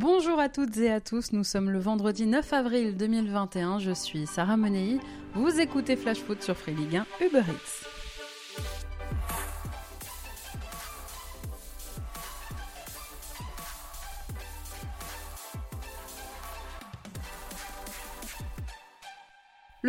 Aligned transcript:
Bonjour 0.00 0.38
à 0.38 0.48
toutes 0.48 0.76
et 0.76 0.92
à 0.92 1.00
tous, 1.00 1.32
nous 1.32 1.42
sommes 1.42 1.70
le 1.70 1.80
vendredi 1.80 2.24
9 2.24 2.52
avril 2.52 2.96
2021, 2.96 3.80
je 3.80 3.90
suis 3.90 4.28
Sarah 4.28 4.56
Menei, 4.56 5.00
vous 5.34 5.58
écoutez 5.58 5.96
Flash 5.96 6.18
Foot 6.18 6.40
sur 6.40 6.56
Free 6.56 6.72
Ligue 6.72 7.02
1 7.20 7.26
Uber. 7.26 7.42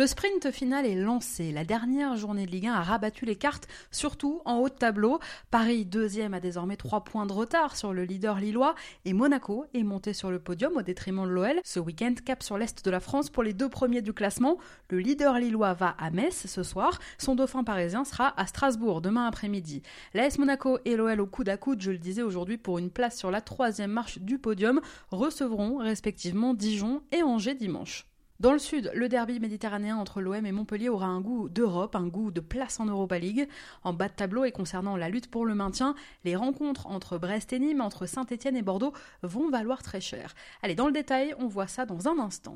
Le 0.00 0.06
sprint 0.06 0.50
final 0.50 0.86
est 0.86 0.94
lancé. 0.94 1.52
La 1.52 1.62
dernière 1.62 2.16
journée 2.16 2.46
de 2.46 2.50
Ligue 2.50 2.68
1 2.68 2.72
a 2.72 2.82
rabattu 2.82 3.26
les 3.26 3.36
cartes, 3.36 3.68
surtout 3.90 4.40
en 4.46 4.56
haut 4.56 4.70
de 4.70 4.74
tableau. 4.74 5.18
Paris, 5.50 5.84
deuxième, 5.84 6.32
a 6.32 6.40
désormais 6.40 6.78
trois 6.78 7.04
points 7.04 7.26
de 7.26 7.34
retard 7.34 7.76
sur 7.76 7.92
le 7.92 8.04
leader 8.04 8.40
lillois 8.40 8.74
et 9.04 9.12
Monaco 9.12 9.66
est 9.74 9.82
monté 9.82 10.14
sur 10.14 10.30
le 10.30 10.38
podium 10.38 10.74
au 10.78 10.80
détriment 10.80 11.26
de 11.26 11.28
l'OL. 11.28 11.60
Ce 11.64 11.78
week-end, 11.78 12.14
cap 12.24 12.42
sur 12.42 12.56
l'est 12.56 12.82
de 12.82 12.90
la 12.90 13.00
France 13.00 13.28
pour 13.28 13.42
les 13.42 13.52
deux 13.52 13.68
premiers 13.68 14.00
du 14.00 14.14
classement. 14.14 14.56
Le 14.88 15.00
leader 15.00 15.38
lillois 15.38 15.74
va 15.74 15.94
à 15.98 16.10
Metz 16.10 16.46
ce 16.46 16.62
soir. 16.62 16.98
Son 17.18 17.34
dauphin 17.34 17.62
parisien 17.62 18.06
sera 18.06 18.32
à 18.40 18.46
Strasbourg 18.46 19.02
demain 19.02 19.26
après-midi. 19.26 19.82
L'AS 20.14 20.38
Monaco 20.38 20.78
et 20.86 20.96
l'OL 20.96 21.20
au 21.20 21.26
coude 21.26 21.50
à 21.50 21.58
coude, 21.58 21.82
je 21.82 21.90
le 21.90 21.98
disais 21.98 22.22
aujourd'hui, 22.22 22.56
pour 22.56 22.78
une 22.78 22.90
place 22.90 23.18
sur 23.18 23.30
la 23.30 23.42
troisième 23.42 23.92
marche 23.92 24.18
du 24.18 24.38
podium, 24.38 24.80
recevront 25.10 25.76
respectivement 25.76 26.54
Dijon 26.54 27.02
et 27.12 27.22
Angers 27.22 27.54
dimanche. 27.54 28.09
Dans 28.40 28.54
le 28.54 28.58
sud, 28.58 28.90
le 28.94 29.10
derby 29.10 29.38
méditerranéen 29.38 29.98
entre 29.98 30.22
l'OM 30.22 30.46
et 30.46 30.50
Montpellier 30.50 30.88
aura 30.88 31.04
un 31.04 31.20
goût 31.20 31.50
d'Europe, 31.50 31.94
un 31.94 32.06
goût 32.06 32.30
de 32.30 32.40
place 32.40 32.80
en 32.80 32.86
Europa 32.86 33.18
League. 33.18 33.46
En 33.84 33.92
bas 33.92 34.08
de 34.08 34.14
tableau 34.14 34.46
et 34.46 34.50
concernant 34.50 34.96
la 34.96 35.10
lutte 35.10 35.30
pour 35.30 35.44
le 35.44 35.54
maintien, 35.54 35.94
les 36.24 36.36
rencontres 36.36 36.86
entre 36.86 37.18
Brest 37.18 37.52
et 37.52 37.58
Nîmes, 37.58 37.82
entre 37.82 38.06
Saint-Etienne 38.06 38.56
et 38.56 38.62
Bordeaux 38.62 38.94
vont 39.22 39.50
valoir 39.50 39.82
très 39.82 40.00
cher. 40.00 40.34
Allez, 40.62 40.74
dans 40.74 40.86
le 40.86 40.92
détail, 40.92 41.34
on 41.38 41.48
voit 41.48 41.66
ça 41.66 41.84
dans 41.84 42.08
un 42.08 42.18
instant. 42.18 42.54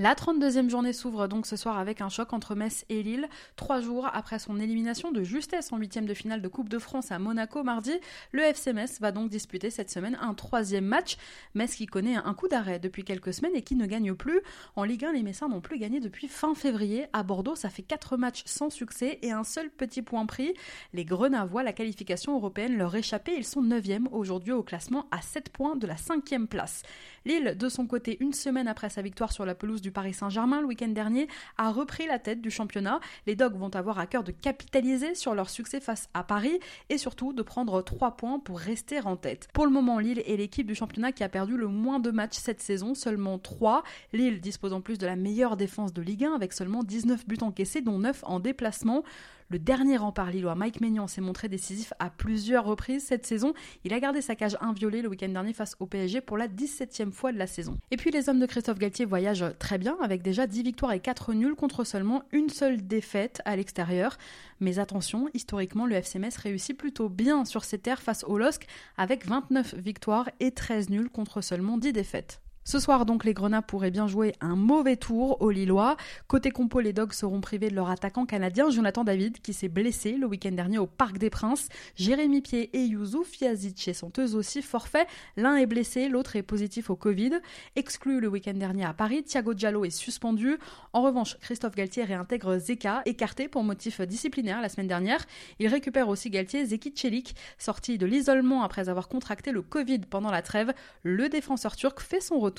La 0.00 0.14
32e 0.14 0.70
journée 0.70 0.92
s'ouvre 0.92 1.26
donc 1.26 1.44
ce 1.44 1.56
soir 1.56 1.76
avec 1.76 2.00
un 2.00 2.08
choc 2.08 2.32
entre 2.32 2.54
Metz 2.54 2.84
et 2.88 3.02
Lille. 3.02 3.28
Trois 3.56 3.80
jours 3.80 4.08
après 4.12 4.38
son 4.38 4.60
élimination 4.60 5.10
de 5.10 5.24
justesse 5.24 5.72
en 5.72 5.76
huitième 5.76 6.06
de 6.06 6.14
finale 6.14 6.40
de 6.40 6.46
Coupe 6.46 6.68
de 6.68 6.78
France 6.78 7.10
à 7.10 7.18
Monaco 7.18 7.64
mardi, 7.64 7.90
le 8.30 8.42
FC 8.42 8.72
Metz 8.72 9.00
va 9.00 9.10
donc 9.10 9.28
disputer 9.28 9.70
cette 9.70 9.90
semaine 9.90 10.16
un 10.20 10.34
troisième 10.34 10.84
match. 10.84 11.16
Metz 11.54 11.74
qui 11.74 11.86
connaît 11.86 12.14
un 12.14 12.32
coup 12.32 12.46
d'arrêt 12.46 12.78
depuis 12.78 13.02
quelques 13.02 13.34
semaines 13.34 13.56
et 13.56 13.62
qui 13.62 13.74
ne 13.74 13.86
gagne 13.86 14.14
plus. 14.14 14.40
En 14.76 14.84
Ligue 14.84 15.04
1, 15.04 15.14
les 15.14 15.24
Messins 15.24 15.48
n'ont 15.48 15.60
plus 15.60 15.80
gagné 15.80 15.98
depuis 15.98 16.28
fin 16.28 16.54
février. 16.54 17.06
À 17.12 17.24
Bordeaux, 17.24 17.56
ça 17.56 17.68
fait 17.68 17.82
quatre 17.82 18.16
matchs 18.16 18.44
sans 18.46 18.70
succès 18.70 19.18
et 19.22 19.32
un 19.32 19.42
seul 19.42 19.68
petit 19.68 20.02
point 20.02 20.26
pris. 20.26 20.54
Les 20.92 21.04
Grenats 21.04 21.44
voient 21.44 21.64
la 21.64 21.72
qualification 21.72 22.36
européenne 22.36 22.76
leur 22.76 22.94
échapper. 22.94 23.32
Ils 23.36 23.44
sont 23.44 23.64
9e 23.64 24.06
aujourd'hui 24.12 24.52
au 24.52 24.62
classement 24.62 25.06
à 25.10 25.22
7 25.22 25.48
points 25.48 25.74
de 25.74 25.88
la 25.88 25.96
cinquième 25.96 26.46
place. 26.46 26.84
Lille, 27.24 27.56
de 27.58 27.68
son 27.68 27.88
côté, 27.88 28.16
une 28.20 28.32
semaine 28.32 28.68
après 28.68 28.90
sa 28.90 29.02
victoire 29.02 29.32
sur 29.32 29.44
la 29.44 29.56
pelouse 29.56 29.82
du 29.82 29.87
Paris 29.92 30.14
Saint-Germain 30.14 30.60
le 30.60 30.66
week-end 30.66 30.88
dernier, 30.88 31.28
a 31.56 31.70
repris 31.70 32.06
la 32.06 32.18
tête 32.18 32.40
du 32.40 32.50
championnat. 32.50 33.00
Les 33.26 33.36
Dogs 33.36 33.56
vont 33.56 33.70
avoir 33.74 33.98
à 33.98 34.06
cœur 34.06 34.24
de 34.24 34.32
capitaliser 34.32 35.14
sur 35.14 35.34
leur 35.34 35.50
succès 35.50 35.80
face 35.80 36.08
à 36.14 36.24
Paris 36.24 36.58
et 36.88 36.98
surtout 36.98 37.32
de 37.32 37.42
prendre 37.42 37.82
3 37.82 38.16
points 38.16 38.38
pour 38.38 38.58
rester 38.58 39.00
en 39.00 39.16
tête. 39.16 39.48
Pour 39.52 39.66
le 39.66 39.72
moment, 39.72 39.98
Lille 39.98 40.22
est 40.26 40.36
l'équipe 40.36 40.66
du 40.66 40.74
championnat 40.74 41.12
qui 41.12 41.24
a 41.24 41.28
perdu 41.28 41.56
le 41.56 41.68
moins 41.68 42.00
de 42.00 42.10
matchs 42.10 42.36
cette 42.36 42.60
saison, 42.60 42.94
seulement 42.94 43.38
3. 43.38 43.82
Lille 44.12 44.40
dispose 44.40 44.72
en 44.72 44.80
plus 44.80 44.98
de 44.98 45.06
la 45.06 45.16
meilleure 45.16 45.56
défense 45.56 45.92
de 45.92 46.02
Ligue 46.02 46.24
1 46.24 46.34
avec 46.34 46.52
seulement 46.52 46.82
19 46.82 47.26
buts 47.26 47.38
encaissés, 47.40 47.80
dont 47.80 47.98
9 47.98 48.24
en 48.24 48.40
déplacement. 48.40 49.04
Le 49.50 49.58
dernier 49.58 49.96
rempart 49.96 50.30
lillois, 50.30 50.54
Mike 50.54 50.82
Maignan, 50.82 51.06
s'est 51.06 51.22
montré 51.22 51.48
décisif 51.48 51.94
à 51.98 52.10
plusieurs 52.10 52.66
reprises 52.66 53.06
cette 53.06 53.24
saison. 53.24 53.54
Il 53.82 53.94
a 53.94 54.00
gardé 54.00 54.20
sa 54.20 54.34
cage 54.34 54.58
inviolée 54.60 55.00
le 55.00 55.08
week-end 55.08 55.30
dernier 55.30 55.54
face 55.54 55.74
au 55.80 55.86
PSG 55.86 56.20
pour 56.20 56.36
la 56.36 56.48
17e 56.48 57.12
fois 57.12 57.32
de 57.32 57.38
la 57.38 57.46
saison. 57.46 57.78
Et 57.90 57.96
puis 57.96 58.10
les 58.10 58.28
hommes 58.28 58.40
de 58.40 58.44
Christophe 58.44 58.78
Galtier 58.78 59.06
voyagent 59.06 59.56
très 59.58 59.78
bien 59.78 59.96
avec 60.02 60.20
déjà 60.20 60.46
10 60.46 60.64
victoires 60.64 60.92
et 60.92 61.00
4 61.00 61.32
nuls 61.32 61.54
contre 61.54 61.84
seulement 61.84 62.24
une 62.30 62.50
seule 62.50 62.86
défaite 62.86 63.40
à 63.46 63.56
l'extérieur. 63.56 64.18
Mais 64.60 64.78
attention, 64.78 65.30
historiquement, 65.32 65.86
le 65.86 65.94
FCMS 65.94 66.36
réussit 66.42 66.76
plutôt 66.76 67.08
bien 67.08 67.46
sur 67.46 67.64
ses 67.64 67.78
terres 67.78 68.02
face 68.02 68.24
au 68.24 68.36
LOSC 68.36 68.66
avec 68.98 69.26
29 69.26 69.76
victoires 69.76 70.28
et 70.40 70.50
13 70.50 70.90
nuls 70.90 71.08
contre 71.08 71.40
seulement 71.40 71.78
10 71.78 71.94
défaites. 71.94 72.42
Ce 72.68 72.78
soir 72.78 73.06
donc 73.06 73.24
les 73.24 73.32
Grenats 73.32 73.62
pourraient 73.62 73.90
bien 73.90 74.06
jouer 74.08 74.34
un 74.42 74.54
mauvais 74.54 74.96
tour 74.96 75.40
aux 75.40 75.50
Lillois. 75.50 75.96
Côté 76.26 76.50
compo, 76.50 76.80
les 76.80 76.92
Dogs 76.92 77.14
seront 77.14 77.40
privés 77.40 77.70
de 77.70 77.74
leur 77.74 77.88
attaquant 77.88 78.26
canadien 78.26 78.68
Jonathan 78.68 79.04
David 79.04 79.40
qui 79.40 79.54
s'est 79.54 79.70
blessé 79.70 80.18
le 80.18 80.26
week-end 80.26 80.50
dernier 80.50 80.76
au 80.76 80.86
Parc 80.86 81.16
des 81.16 81.30
Princes. 81.30 81.70
Jérémy 81.96 82.42
Pied 82.42 82.68
et 82.76 82.84
Youssouf 82.84 83.40
Yazic 83.40 83.94
sont 83.94 84.12
eux 84.18 84.34
aussi 84.34 84.60
forfaits. 84.60 85.08
L'un 85.38 85.56
est 85.56 85.64
blessé, 85.64 86.10
l'autre 86.10 86.36
est 86.36 86.42
positif 86.42 86.90
au 86.90 86.94
Covid. 86.94 87.38
Exclu 87.74 88.20
le 88.20 88.28
week-end 88.28 88.52
dernier 88.52 88.84
à 88.84 88.92
Paris, 88.92 89.22
Thiago 89.22 89.54
Diallo 89.54 89.86
est 89.86 89.88
suspendu. 89.88 90.58
En 90.92 91.00
revanche, 91.00 91.38
Christophe 91.40 91.74
Galtier 91.74 92.04
réintègre 92.04 92.58
Zeka, 92.58 93.00
écarté 93.06 93.48
pour 93.48 93.64
motif 93.64 94.02
disciplinaire 94.02 94.60
la 94.60 94.68
semaine 94.68 94.88
dernière. 94.88 95.24
Il 95.58 95.68
récupère 95.68 96.10
aussi 96.10 96.28
Galtier 96.28 96.66
Zeki 96.66 96.92
Çelik, 96.92 97.34
sorti 97.56 97.96
de 97.96 98.04
l'isolement 98.04 98.62
après 98.62 98.90
avoir 98.90 99.08
contracté 99.08 99.52
le 99.52 99.62
Covid 99.62 100.00
pendant 100.00 100.30
la 100.30 100.42
trêve. 100.42 100.74
Le 101.02 101.30
défenseur 101.30 101.74
turc 101.74 102.00
fait 102.00 102.20
son 102.20 102.38
retour. 102.38 102.57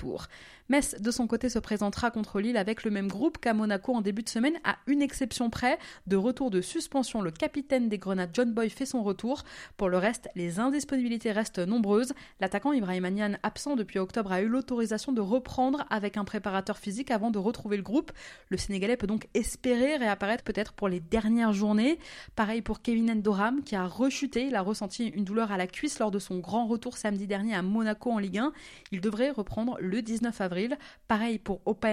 Metz, 0.70 0.96
de 1.00 1.10
son 1.10 1.26
côté, 1.26 1.50
se 1.50 1.58
présentera 1.58 2.12
contre 2.12 2.40
Lille 2.40 2.56
avec 2.56 2.84
le 2.84 2.92
même 2.92 3.08
groupe 3.08 3.40
qu'à 3.40 3.56
Monaco 3.56 3.96
en 3.96 4.02
début 4.02 4.22
de 4.22 4.30
semaine, 4.30 4.54
à 4.64 4.78
une 4.86 5.02
exception 5.02 5.50
près. 5.50 5.80
De 6.06 6.16
retour 6.16 6.52
de 6.52 6.62
suspension, 6.62 7.24
le 7.24 7.32
capitaine 7.32 7.90
des 7.90 7.98
Grenades, 7.98 8.30
John 8.34 8.54
Boy, 8.54 8.70
fait 8.70 8.86
son 8.86 9.02
retour. 9.02 9.44
Pour 9.78 9.90
le 9.90 9.98
reste, 9.98 10.30
les 10.36 10.60
indisponibilités 10.60 11.32
restent 11.32 11.58
nombreuses. 11.58 12.14
L'attaquant 12.40 12.72
Ibrahim 12.72 13.06
Anian, 13.06 13.34
absent 13.42 13.76
depuis 13.76 13.98
octobre, 13.98 14.32
a 14.32 14.42
eu 14.42 14.48
l'autorisation 14.48 15.12
de 15.12 15.22
reprendre 15.22 15.86
avec 15.90 16.18
un 16.18 16.24
préparateur 16.24 16.78
physique 16.78 17.10
avant 17.10 17.31
de 17.31 17.40
retrouver 17.40 17.76
le 17.76 17.84
groupe. 17.84 18.12
Le 18.50 18.58
Sénégalais 18.58 18.96
peut 18.96 19.08
donc 19.08 19.28
espérer 19.34 19.96
réapparaître 19.98 20.44
peut-être 20.44 20.74
pour 20.74 20.88
les 20.88 21.00
dernières 21.00 21.54
journées. 21.54 21.98
Pareil 22.36 22.62
pour 22.62 22.84
Kevin 22.84 23.10
Endoram, 23.10 23.64
qui 23.64 23.76
a 23.76 23.88
rechuté. 23.88 24.46
Il 24.46 24.56
a 24.56 24.62
ressenti 24.62 25.08
une 25.08 25.24
douleur 25.24 25.52
à 25.52 25.58
la 25.58 25.66
cuisse 25.66 25.98
lors 25.98 26.12
de 26.12 26.20
son 26.20 26.38
grand 26.38 26.68
retour 26.68 26.98
samedi 26.98 27.26
dernier 27.26 27.56
à 27.56 27.64
Monaco 27.64 28.12
en 28.12 28.20
Ligue 28.20 28.38
1. 28.38 28.54
Il 28.92 29.02
devrait 29.02 29.31
reprendre 29.31 29.79
le 29.82 30.02
19 30.02 30.40
avril. 30.42 30.78
Pareil 31.08 31.40
pour 31.40 31.62
Opa. 31.66 31.90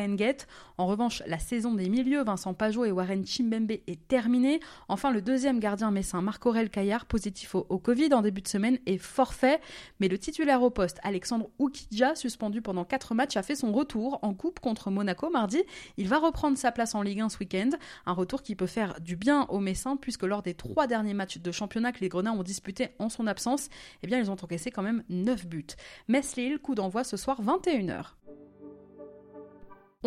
En 0.78 0.86
revanche, 0.86 1.22
la 1.26 1.38
saison 1.38 1.74
des 1.74 1.88
milieux, 1.88 2.22
Vincent 2.22 2.52
Pajot 2.54 2.84
et 2.84 2.90
Warren 2.90 3.26
Chimbembe 3.26 3.70
est 3.70 4.08
terminée. 4.08 4.60
Enfin, 4.88 5.10
le 5.10 5.22
deuxième 5.22 5.58
gardien 5.58 5.90
messin, 5.90 6.20
Marc-Aurel 6.20 6.68
Caillard, 6.68 7.06
positif 7.06 7.54
au, 7.54 7.78
Covid 7.78 8.12
en 8.12 8.20
début 8.20 8.42
de 8.42 8.48
semaine, 8.48 8.78
est 8.86 8.98
forfait. 8.98 9.60
Mais 10.00 10.08
le 10.08 10.18
titulaire 10.18 10.62
au 10.62 10.70
poste, 10.70 10.98
Alexandre 11.02 11.48
Oukidja, 11.58 12.14
suspendu 12.14 12.60
pendant 12.60 12.84
4 12.84 13.14
matchs, 13.14 13.36
a 13.36 13.42
fait 13.42 13.54
son 13.54 13.72
retour 13.72 14.18
en 14.22 14.34
coupe 14.34 14.60
contre 14.60 14.90
Monaco 14.90 15.30
mardi. 15.30 15.62
Il 15.96 16.08
va 16.08 16.18
reprendre 16.18 16.58
sa 16.58 16.72
place 16.72 16.94
en 16.94 17.02
Ligue 17.02 17.20
1 17.20 17.30
ce 17.30 17.38
week-end. 17.38 17.70
Un 18.04 18.12
retour 18.12 18.42
qui 18.42 18.54
peut 18.54 18.66
faire 18.66 19.00
du 19.00 19.16
bien 19.16 19.46
aux 19.48 19.60
Messins, 19.60 19.96
puisque 19.96 20.24
lors 20.24 20.42
des 20.42 20.54
trois 20.54 20.86
derniers 20.86 21.14
matchs 21.14 21.38
de 21.38 21.52
championnat 21.52 21.92
que 21.92 22.00
les 22.00 22.08
Grenats 22.08 22.32
ont 22.32 22.42
disputés 22.42 22.88
en 22.98 23.08
son 23.08 23.26
absence, 23.26 23.68
eh 24.02 24.06
bien, 24.06 24.18
ils 24.18 24.30
ont 24.30 24.36
encaissé 24.42 24.70
quand 24.70 24.82
même 24.82 25.04
9 25.08 25.46
buts. 25.46 25.66
Metz-Lille, 26.08 26.58
coup 26.58 26.74
d'envoi 26.74 27.02
ce 27.02 27.16
soir 27.16 27.40
21h. 27.76 28.25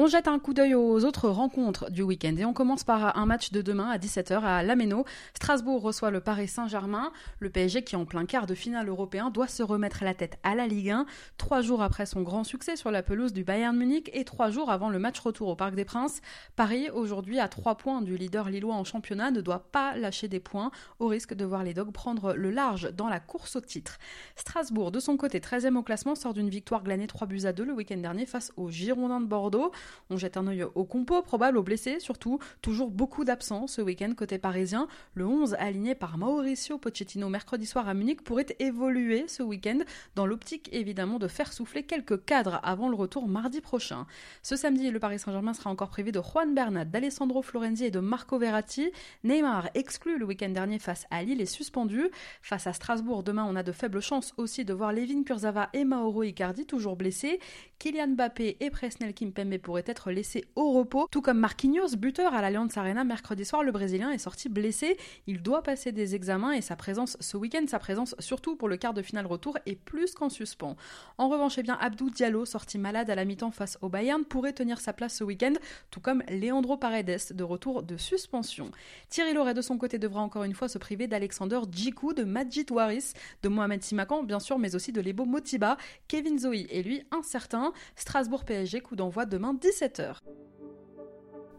On 0.01 0.07
jette 0.07 0.29
un 0.29 0.39
coup 0.39 0.53
d'œil 0.53 0.75
aux 0.75 1.03
autres 1.03 1.27
rencontres 1.27 1.91
du 1.91 2.03
week-end 2.03 2.33
et 2.37 2.45
on 2.45 2.53
commence 2.53 2.85
par 2.85 3.17
un 3.17 3.25
match 3.25 3.51
de 3.51 3.61
demain 3.61 3.89
à 3.89 3.97
17h 3.97 4.41
à 4.43 4.63
Lameno. 4.63 5.03
Strasbourg 5.33 5.81
reçoit 5.81 6.09
le 6.09 6.21
Paris 6.21 6.47
Saint-Germain. 6.47 7.11
Le 7.39 7.49
PSG 7.49 7.83
qui 7.83 7.97
en 7.97 8.05
plein 8.05 8.25
quart 8.25 8.45
de 8.45 8.55
finale 8.55 8.87
européen 8.87 9.29
doit 9.29 9.49
se 9.49 9.61
remettre 9.61 10.05
la 10.05 10.13
tête 10.13 10.39
à 10.43 10.55
la 10.55 10.67
Ligue 10.67 10.91
1 10.91 11.05
trois 11.37 11.59
jours 11.59 11.81
après 11.81 12.05
son 12.05 12.21
grand 12.21 12.45
succès 12.45 12.77
sur 12.77 12.91
la 12.91 13.03
pelouse 13.03 13.33
du 13.33 13.43
Bayern 13.43 13.75
Munich 13.75 14.09
et 14.13 14.23
trois 14.23 14.51
jours 14.51 14.71
avant 14.71 14.87
le 14.87 14.99
match 14.99 15.19
retour 15.19 15.49
au 15.49 15.57
Parc 15.57 15.75
des 15.75 15.83
Princes. 15.83 16.21
Paris, 16.55 16.89
aujourd'hui 16.93 17.41
à 17.41 17.49
trois 17.49 17.75
points 17.75 18.01
du 18.01 18.15
leader 18.15 18.47
lillois 18.47 18.75
en 18.75 18.85
championnat, 18.85 19.31
ne 19.31 19.41
doit 19.41 19.69
pas 19.73 19.97
lâcher 19.97 20.29
des 20.29 20.39
points 20.39 20.71
au 20.99 21.07
risque 21.07 21.33
de 21.33 21.43
voir 21.43 21.65
les 21.65 21.73
Dogs 21.73 21.91
prendre 21.91 22.35
le 22.35 22.51
large 22.51 22.89
dans 22.93 23.09
la 23.09 23.19
course 23.19 23.57
au 23.57 23.61
titre. 23.61 23.97
Strasbourg, 24.37 24.91
de 24.91 25.01
son 25.01 25.17
côté 25.17 25.41
13e 25.41 25.75
au 25.75 25.83
classement, 25.83 26.15
sort 26.15 26.33
d'une 26.33 26.49
victoire 26.49 26.83
glanée 26.83 27.07
3 27.07 27.27
buts 27.27 27.43
à 27.43 27.51
2 27.51 27.65
le 27.65 27.73
week-end 27.73 27.97
dernier 27.97 28.25
face 28.25 28.53
aux 28.55 28.69
Girondins 28.69 29.19
de 29.19 29.25
Bordeaux. 29.25 29.73
On 30.09 30.17
jette 30.17 30.37
un 30.37 30.47
œil 30.47 30.63
au 30.63 30.83
compo, 30.85 31.21
probable 31.21 31.57
aux 31.57 31.63
blessés, 31.63 31.99
surtout 31.99 32.39
toujours 32.61 32.91
beaucoup 32.91 33.23
d'absents 33.23 33.67
ce 33.67 33.81
week-end 33.81 34.13
côté 34.15 34.37
parisien. 34.37 34.87
Le 35.13 35.25
11 35.25 35.55
aligné 35.55 35.95
par 35.95 36.17
Mauricio 36.17 36.77
Pochettino 36.77 37.29
mercredi 37.29 37.65
soir 37.65 37.87
à 37.87 37.93
Munich 37.93 38.21
pourrait 38.21 38.47
évoluer 38.59 39.27
ce 39.27 39.43
week-end 39.43 39.79
dans 40.15 40.25
l'optique 40.25 40.69
évidemment 40.71 41.19
de 41.19 41.27
faire 41.27 41.53
souffler 41.53 41.83
quelques 41.83 42.25
cadres 42.25 42.59
avant 42.63 42.89
le 42.89 42.95
retour 42.95 43.27
mardi 43.27 43.61
prochain. 43.61 44.05
Ce 44.43 44.55
samedi, 44.55 44.91
le 44.91 44.99
Paris 44.99 45.19
Saint-Germain 45.19 45.53
sera 45.53 45.69
encore 45.69 45.89
privé 45.89 46.11
de 46.11 46.21
Juan 46.21 46.53
Bernat, 46.53 46.85
d'Alessandro 46.85 47.41
Florenzi 47.41 47.85
et 47.85 47.91
de 47.91 47.99
Marco 47.99 48.37
Verratti. 48.37 48.91
Neymar, 49.23 49.69
exclu 49.73 50.17
le 50.17 50.25
week-end 50.25 50.49
dernier 50.49 50.79
face 50.79 51.05
à 51.11 51.23
Lille, 51.23 51.41
est 51.41 51.45
suspendu. 51.45 52.09
Face 52.41 52.67
à 52.67 52.73
Strasbourg, 52.73 53.23
demain, 53.23 53.45
on 53.47 53.55
a 53.55 53.63
de 53.63 53.71
faibles 53.71 54.01
chances 54.01 54.33
aussi 54.37 54.65
de 54.65 54.73
voir 54.73 54.93
Levin 54.93 55.23
Kurzava 55.23 55.69
et 55.73 55.85
Mauro 55.85 56.23
Icardi 56.23 56.65
toujours 56.65 56.95
blessés. 56.95 57.39
Kylian 57.79 58.09
Mbappé 58.09 58.57
et 58.59 58.69
Presnel 58.69 59.13
Kimpembe 59.13 59.57
pourraient 59.69 59.83
être 59.85 60.09
laissés 60.09 60.45
au 60.55 60.71
repos, 60.71 61.07
tout 61.11 61.21
comme 61.21 61.37
Marquinhos, 61.37 61.95
buteur 61.95 62.33
à 62.33 62.41
l'Allianz 62.41 62.75
Arena 62.75 63.03
mercredi 63.03 63.45
soir. 63.45 63.61
Le 63.61 63.71
Brésilien 63.71 64.09
est 64.09 64.17
sorti 64.17 64.49
blessé. 64.49 64.97
Il 65.27 65.43
doit 65.43 65.61
passer 65.61 65.91
des 65.91 66.15
examens 66.15 66.53
et 66.53 66.61
sa 66.61 66.75
présence 66.75 67.17
ce 67.19 67.37
week-end, 67.37 67.63
sa 67.67 67.77
présence 67.77 68.15
surtout 68.17 68.55
pour 68.55 68.67
le 68.67 68.77
quart 68.77 68.95
de 68.95 69.03
finale 69.03 69.27
retour, 69.27 69.59
est 69.67 69.75
plus 69.75 70.15
qu'en 70.15 70.29
suspens. 70.29 70.75
En 71.19 71.29
revanche, 71.29 71.59
eh 71.59 71.61
bien, 71.61 71.77
Abdou 71.79 72.09
Diallo, 72.09 72.45
sorti 72.45 72.79
malade 72.79 73.11
à 73.11 73.13
la 73.13 73.25
mi-temps 73.25 73.51
face 73.51 73.77
au 73.83 73.89
Bayern, 73.89 74.25
pourrait 74.25 74.53
tenir 74.53 74.81
sa 74.81 74.91
place 74.91 75.17
ce 75.17 75.23
week-end, 75.23 75.53
tout 75.91 75.99
comme 75.99 76.23
Leandro 76.29 76.75
Paredes, 76.75 77.31
de 77.31 77.43
retour 77.43 77.83
de 77.83 77.95
suspension. 77.95 78.71
Thierry 79.09 79.35
Loret, 79.35 79.53
de 79.53 79.61
son 79.61 79.77
côté, 79.77 79.99
devra 79.99 80.21
encore 80.21 80.45
une 80.45 80.55
fois 80.55 80.67
se 80.67 80.79
priver 80.79 81.05
d'Alexander 81.05 81.59
Djikou, 81.71 82.13
de 82.13 82.23
Majid 82.23 82.71
Waris, 82.71 83.13
de 83.43 83.49
Mohamed 83.49 83.83
Simakan, 83.83 84.23
bien 84.23 84.39
sûr, 84.39 84.57
mais 84.57 84.73
aussi 84.73 84.91
de 84.91 84.99
Lebo 84.99 85.25
Motiba. 85.25 85.77
Kevin 86.07 86.39
Zoe 86.39 86.65
est 86.71 86.81
lui 86.81 87.03
incertain. 87.11 87.71
Strasbourg 87.95 88.45
PSG, 88.45 88.81
coup 88.81 88.95
d'envoi 88.95 89.27
demain 89.27 89.58
17h. 89.59 90.48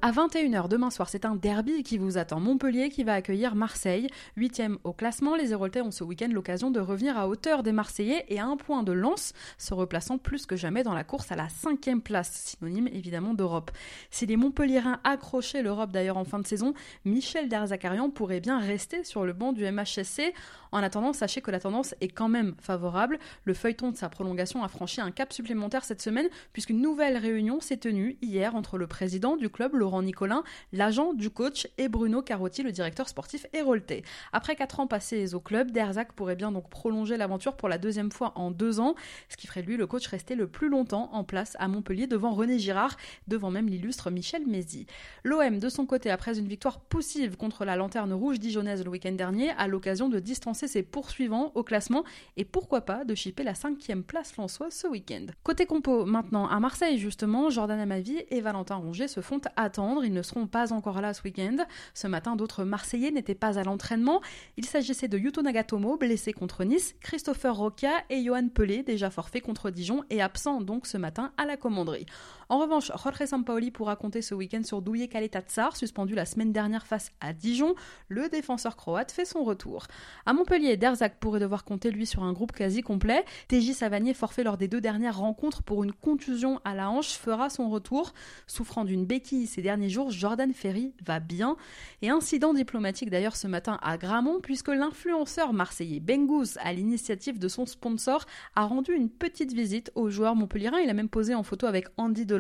À 0.02 0.12
21h 0.12 0.68
demain 0.68 0.88
soir, 0.88 1.10
c'est 1.10 1.26
un 1.26 1.34
derby 1.34 1.82
qui 1.82 1.98
vous 1.98 2.16
attend. 2.16 2.40
Montpellier 2.40 2.88
qui 2.88 3.04
va 3.04 3.12
accueillir 3.12 3.54
Marseille. 3.54 4.08
Huitième 4.34 4.78
au 4.82 4.94
classement, 4.94 5.36
les 5.36 5.52
Héroltais 5.52 5.82
ont 5.82 5.90
ce 5.90 6.04
week-end 6.04 6.30
l'occasion 6.32 6.70
de 6.70 6.80
revenir 6.80 7.18
à 7.18 7.28
hauteur 7.28 7.62
des 7.62 7.72
Marseillais 7.72 8.24
et 8.28 8.40
à 8.40 8.46
un 8.46 8.56
point 8.56 8.82
de 8.82 8.92
lance, 8.92 9.34
se 9.58 9.74
replaçant 9.74 10.16
plus 10.16 10.46
que 10.46 10.56
jamais 10.56 10.84
dans 10.84 10.94
la 10.94 11.04
course 11.04 11.30
à 11.32 11.36
la 11.36 11.50
cinquième 11.50 12.00
place, 12.00 12.56
synonyme 12.58 12.88
évidemment 12.88 13.34
d'Europe. 13.34 13.72
Si 14.10 14.24
les 14.24 14.38
Montpelliérains 14.38 15.00
accrochaient 15.04 15.62
l'Europe 15.62 15.92
d'ailleurs 15.92 16.16
en 16.16 16.24
fin 16.24 16.38
de 16.38 16.46
saison, 16.46 16.72
Michel 17.04 17.50
Derzakarian 17.50 18.08
pourrait 18.08 18.40
bien 18.40 18.58
rester 18.58 19.04
sur 19.04 19.26
le 19.26 19.34
banc 19.34 19.52
du 19.52 19.70
MHSC. 19.70 20.32
En 20.72 20.82
attendant, 20.82 21.12
sachez 21.12 21.42
que 21.42 21.50
la 21.50 21.60
tendance 21.60 21.94
est 22.00 22.08
quand 22.08 22.28
même 22.28 22.54
favorable. 22.58 23.18
Le 23.44 23.52
feuilleton 23.52 23.90
de 23.90 23.96
sa 23.98 24.08
prolongation 24.08 24.64
a 24.64 24.68
franchi 24.68 25.02
un 25.02 25.10
cap 25.10 25.30
supplémentaire 25.30 25.84
cette 25.84 26.00
semaine 26.00 26.28
puisqu'une 26.54 26.80
nouvelle 26.80 27.18
réunion 27.18 27.60
s'est 27.60 27.76
tenue 27.76 28.16
hier 28.22 28.54
entre 28.54 28.78
le 28.78 28.86
président 28.86 29.36
du 29.36 29.50
club, 29.50 29.74
Laurent 29.74 29.89
Nicolin, 30.02 30.42
l'agent 30.72 31.12
du 31.12 31.30
coach 31.30 31.68
et 31.76 31.88
Bruno 31.88 32.22
Carotti, 32.22 32.62
le 32.62 32.72
directeur 32.72 33.08
sportif 33.08 33.46
hérolté. 33.52 34.04
Après 34.32 34.56
quatre 34.56 34.80
ans 34.80 34.86
passés 34.86 35.34
au 35.34 35.40
club, 35.40 35.70
Derzac 35.72 36.12
pourrait 36.12 36.36
bien 36.36 36.52
donc 36.52 36.70
prolonger 36.70 37.16
l'aventure 37.16 37.56
pour 37.56 37.68
la 37.68 37.78
deuxième 37.78 38.12
fois 38.12 38.32
en 38.36 38.50
deux 38.50 38.80
ans, 38.80 38.94
ce 39.28 39.36
qui 39.36 39.46
ferait 39.46 39.62
lui 39.62 39.76
le 39.76 39.86
coach 39.86 40.06
rester 40.06 40.34
le 40.34 40.46
plus 40.46 40.68
longtemps 40.68 41.10
en 41.12 41.24
place 41.24 41.56
à 41.58 41.68
Montpellier 41.68 42.06
devant 42.06 42.30
René 42.30 42.58
Girard, 42.58 42.96
devant 43.28 43.50
même 43.50 43.68
l'illustre 43.68 44.10
Michel 44.10 44.46
Mézi. 44.46 44.86
L'OM, 45.24 45.58
de 45.58 45.68
son 45.68 45.86
côté, 45.86 46.10
après 46.10 46.38
une 46.38 46.48
victoire 46.48 46.80
poussive 46.80 47.36
contre 47.36 47.64
la 47.64 47.76
Lanterne 47.76 48.12
Rouge 48.12 48.38
dijonnaise 48.38 48.84
le 48.84 48.90
week-end 48.90 49.12
dernier, 49.12 49.50
a 49.50 49.66
l'occasion 49.66 50.08
de 50.08 50.20
distancer 50.20 50.68
ses 50.68 50.82
poursuivants 50.82 51.52
au 51.54 51.62
classement 51.62 52.04
et 52.36 52.44
pourquoi 52.44 52.82
pas 52.82 53.04
de 53.04 53.14
chipper 53.14 53.42
la 53.42 53.54
cinquième 53.54 54.04
place 54.04 54.32
François 54.32 54.70
ce 54.70 54.86
week-end. 54.86 55.26
Côté 55.42 55.66
compo, 55.66 56.04
maintenant 56.04 56.46
à 56.48 56.60
Marseille 56.60 56.98
justement, 56.98 57.50
Jordan 57.50 57.80
Amavi 57.80 58.22
et 58.30 58.40
Valentin 58.40 58.76
Rongier 58.76 59.08
se 59.08 59.20
font 59.20 59.40
attendre 59.56 59.79
ils 60.02 60.12
ne 60.12 60.22
seront 60.22 60.46
pas 60.46 60.72
encore 60.72 61.00
là 61.00 61.14
ce 61.14 61.22
week-end. 61.22 61.56
Ce 61.94 62.06
matin, 62.06 62.36
d'autres 62.36 62.64
Marseillais 62.64 63.10
n'étaient 63.10 63.34
pas 63.34 63.58
à 63.58 63.64
l'entraînement. 63.64 64.20
Il 64.56 64.66
s'agissait 64.66 65.08
de 65.08 65.18
Yuto 65.18 65.42
Nagatomo, 65.42 65.96
blessé 65.96 66.32
contre 66.32 66.64
Nice, 66.64 66.94
Christopher 67.00 67.56
Roca 67.56 67.92
et 68.10 68.22
Johan 68.22 68.48
Pelé, 68.48 68.82
déjà 68.82 69.10
forfait 69.10 69.40
contre 69.40 69.70
Dijon 69.70 70.04
et 70.10 70.20
absent 70.20 70.60
donc 70.60 70.86
ce 70.86 70.98
matin 70.98 71.32
à 71.36 71.46
la 71.46 71.56
commanderie. 71.56 72.06
En 72.50 72.58
revanche, 72.58 72.90
Jorge 72.96 73.26
Sampaoli 73.26 73.70
pourra 73.70 73.94
compter 73.94 74.22
ce 74.22 74.34
week-end 74.34 74.64
sur 74.64 74.82
Douye 74.82 75.08
Kaletatsar, 75.08 75.76
suspendu 75.76 76.16
la 76.16 76.26
semaine 76.26 76.52
dernière 76.52 76.84
face 76.84 77.12
à 77.20 77.32
Dijon. 77.32 77.76
Le 78.08 78.28
défenseur 78.28 78.74
croate 78.74 79.12
fait 79.12 79.24
son 79.24 79.44
retour. 79.44 79.86
À 80.26 80.32
Montpellier, 80.32 80.76
Derzak 80.76 81.20
pourrait 81.20 81.38
devoir 81.38 81.62
compter 81.62 81.92
lui 81.92 82.06
sur 82.06 82.24
un 82.24 82.32
groupe 82.32 82.50
quasi 82.50 82.82
complet. 82.82 83.24
TJ 83.46 83.70
Savanier, 83.70 84.14
forfait 84.14 84.42
lors 84.42 84.56
des 84.56 84.66
deux 84.66 84.80
dernières 84.80 85.18
rencontres 85.18 85.62
pour 85.62 85.84
une 85.84 85.92
contusion 85.92 86.60
à 86.64 86.74
la 86.74 86.90
hanche, 86.90 87.12
fera 87.12 87.50
son 87.50 87.70
retour. 87.70 88.14
Souffrant 88.48 88.84
d'une 88.84 89.06
béquille 89.06 89.46
ces 89.46 89.62
derniers 89.62 89.88
jours, 89.88 90.10
Jordan 90.10 90.52
Ferry 90.52 90.92
va 91.06 91.20
bien. 91.20 91.56
Et 92.02 92.10
incident 92.10 92.52
diplomatique 92.52 93.10
d'ailleurs 93.10 93.36
ce 93.36 93.46
matin 93.46 93.78
à 93.80 93.96
Gramont, 93.96 94.40
puisque 94.40 94.70
l'influenceur 94.70 95.52
marseillais 95.52 96.00
Bengouz, 96.00 96.58
à 96.64 96.72
l'initiative 96.72 97.38
de 97.38 97.46
son 97.46 97.64
sponsor, 97.64 98.26
a 98.56 98.64
rendu 98.64 98.92
une 98.92 99.08
petite 99.08 99.52
visite 99.52 99.92
aux 99.94 100.10
joueurs 100.10 100.34
montpelliérains. 100.34 100.80
Il 100.80 100.90
a 100.90 100.94
même 100.94 101.08
posé 101.08 101.36
en 101.36 101.44
photo 101.44 101.68
avec 101.68 101.86
Andy 101.96 102.26
Delors. 102.26 102.39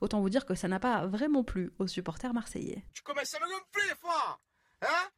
Autant 0.00 0.20
vous 0.20 0.30
dire 0.30 0.46
que 0.46 0.54
ça 0.54 0.68
n'a 0.68 0.80
pas 0.80 1.06
vraiment 1.06 1.44
plu 1.44 1.72
aux 1.78 1.86
supporters 1.86 2.34
marseillais. 2.34 2.84
Tu 2.92 3.02
commences 3.02 3.34
à 3.34 3.40
me 3.40 3.46
gonfler, 3.46 3.94
frère 3.96 4.38
Hein? 4.82 5.08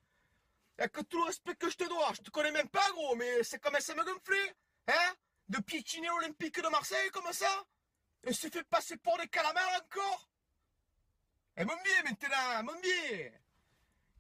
Avec 0.79 0.93
tout 1.09 1.19
le 1.19 1.25
respect 1.25 1.55
que 1.57 1.69
je 1.69 1.77
te 1.77 1.89
dois, 1.89 2.13
je 2.15 2.23
te 2.23 2.31
connais 2.31 2.53
même 2.53 2.69
pas, 2.69 2.91
gros, 2.93 3.15
mais 3.17 3.43
c'est 3.43 3.59
commence 3.59 3.89
à 3.91 3.95
me 3.95 4.05
gonfler 4.05 4.53
Hein? 4.89 5.15
De 5.49 5.59
piétiner 5.59 6.09
l'Olympique 6.09 6.63
de 6.63 6.69
Marseille 6.69 7.11
comme 7.13 7.33
ça? 7.33 7.65
Et 8.25 8.33
se 8.33 8.49
fait 8.49 8.65
passer 8.65 8.97
pour 8.97 9.19
des 9.19 9.29
calamars 9.29 9.83
encore? 9.85 10.29
Et 11.57 11.65
mon 11.65 11.75
biais 11.75 12.03
maintenant, 12.05 12.63
mon 12.65 12.81
biais 12.81 13.33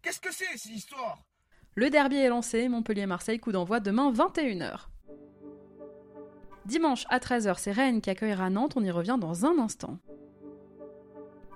Qu'est-ce 0.02 0.20
que 0.20 0.32
c'est 0.32 0.56
cette 0.56 0.72
histoire? 0.72 1.22
Le 1.76 1.88
derby 1.88 2.16
est 2.16 2.28
lancé, 2.28 2.68
Montpellier-Marseille, 2.68 3.38
coup 3.38 3.52
d'envoi 3.52 3.80
demain 3.80 4.12
21h. 4.12 4.88
Dimanche 6.70 7.04
à 7.10 7.18
13h, 7.18 7.56
c'est 7.58 7.72
Rennes 7.72 8.00
qui 8.00 8.10
accueillera 8.10 8.48
Nantes, 8.48 8.74
on 8.76 8.84
y 8.84 8.92
revient 8.92 9.16
dans 9.20 9.44
un 9.44 9.58
instant. 9.58 9.98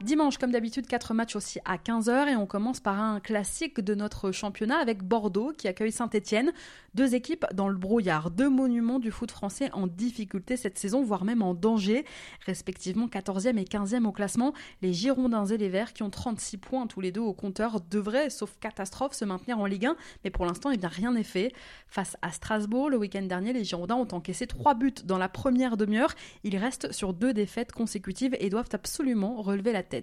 Dimanche, 0.04 0.36
comme 0.36 0.50
d'habitude, 0.50 0.86
quatre 0.86 1.14
matchs 1.14 1.34
aussi 1.34 1.60
à 1.64 1.78
15h 1.78 2.28
et 2.28 2.36
on 2.36 2.44
commence 2.44 2.78
par 2.78 3.00
un 3.00 3.20
classique 3.20 3.80
de 3.80 3.94
notre 3.94 4.32
championnat 4.32 4.76
avec 4.76 5.02
Bordeaux 5.02 5.54
qui 5.56 5.66
accueille 5.66 5.92
Saint-Etienne. 5.92 6.52
Deux 6.92 7.14
équipes 7.14 7.46
dans 7.54 7.68
le 7.68 7.76
brouillard, 7.76 8.30
deux 8.30 8.50
monuments 8.50 8.98
du 8.98 9.10
foot 9.10 9.30
français 9.30 9.70
en 9.72 9.86
difficulté 9.86 10.58
cette 10.58 10.78
saison, 10.78 11.02
voire 11.02 11.24
même 11.24 11.40
en 11.40 11.54
danger, 11.54 12.04
respectivement 12.44 13.06
14e 13.06 13.56
et 13.56 13.64
15e 13.64 14.04
au 14.04 14.12
classement. 14.12 14.52
Les 14.82 14.92
Girondins 14.92 15.46
et 15.46 15.56
les 15.56 15.70
Verts 15.70 15.94
qui 15.94 16.02
ont 16.02 16.10
36 16.10 16.58
points 16.58 16.86
tous 16.86 17.00
les 17.00 17.10
deux 17.10 17.22
au 17.22 17.32
compteur 17.32 17.80
devraient, 17.80 18.28
sauf 18.28 18.58
catastrophe, 18.60 19.14
se 19.14 19.24
maintenir 19.24 19.58
en 19.58 19.64
Ligue 19.64 19.86
1, 19.86 19.96
mais 20.22 20.30
pour 20.30 20.44
l'instant, 20.44 20.70
eh 20.70 20.76
bien, 20.76 20.90
rien 20.90 21.12
n'est 21.12 21.22
fait. 21.22 21.50
Face 21.86 22.18
à 22.20 22.30
Strasbourg, 22.30 22.90
le 22.90 22.98
week-end 22.98 23.22
dernier, 23.22 23.54
les 23.54 23.64
Girondins 23.64 23.96
ont 23.96 24.08
encaissé 24.12 24.46
trois 24.46 24.74
buts 24.74 24.92
dans 25.06 25.18
la 25.18 25.30
première 25.30 25.78
demi-heure. 25.78 26.12
Ils 26.44 26.58
restent 26.58 26.92
sur 26.92 27.14
deux 27.14 27.32
défaites 27.32 27.72
consécutives 27.72 28.36
et 28.38 28.50
doivent 28.50 28.68
absolument 28.74 29.40
relever 29.40 29.72
la 29.72 29.82
tête 29.82 29.93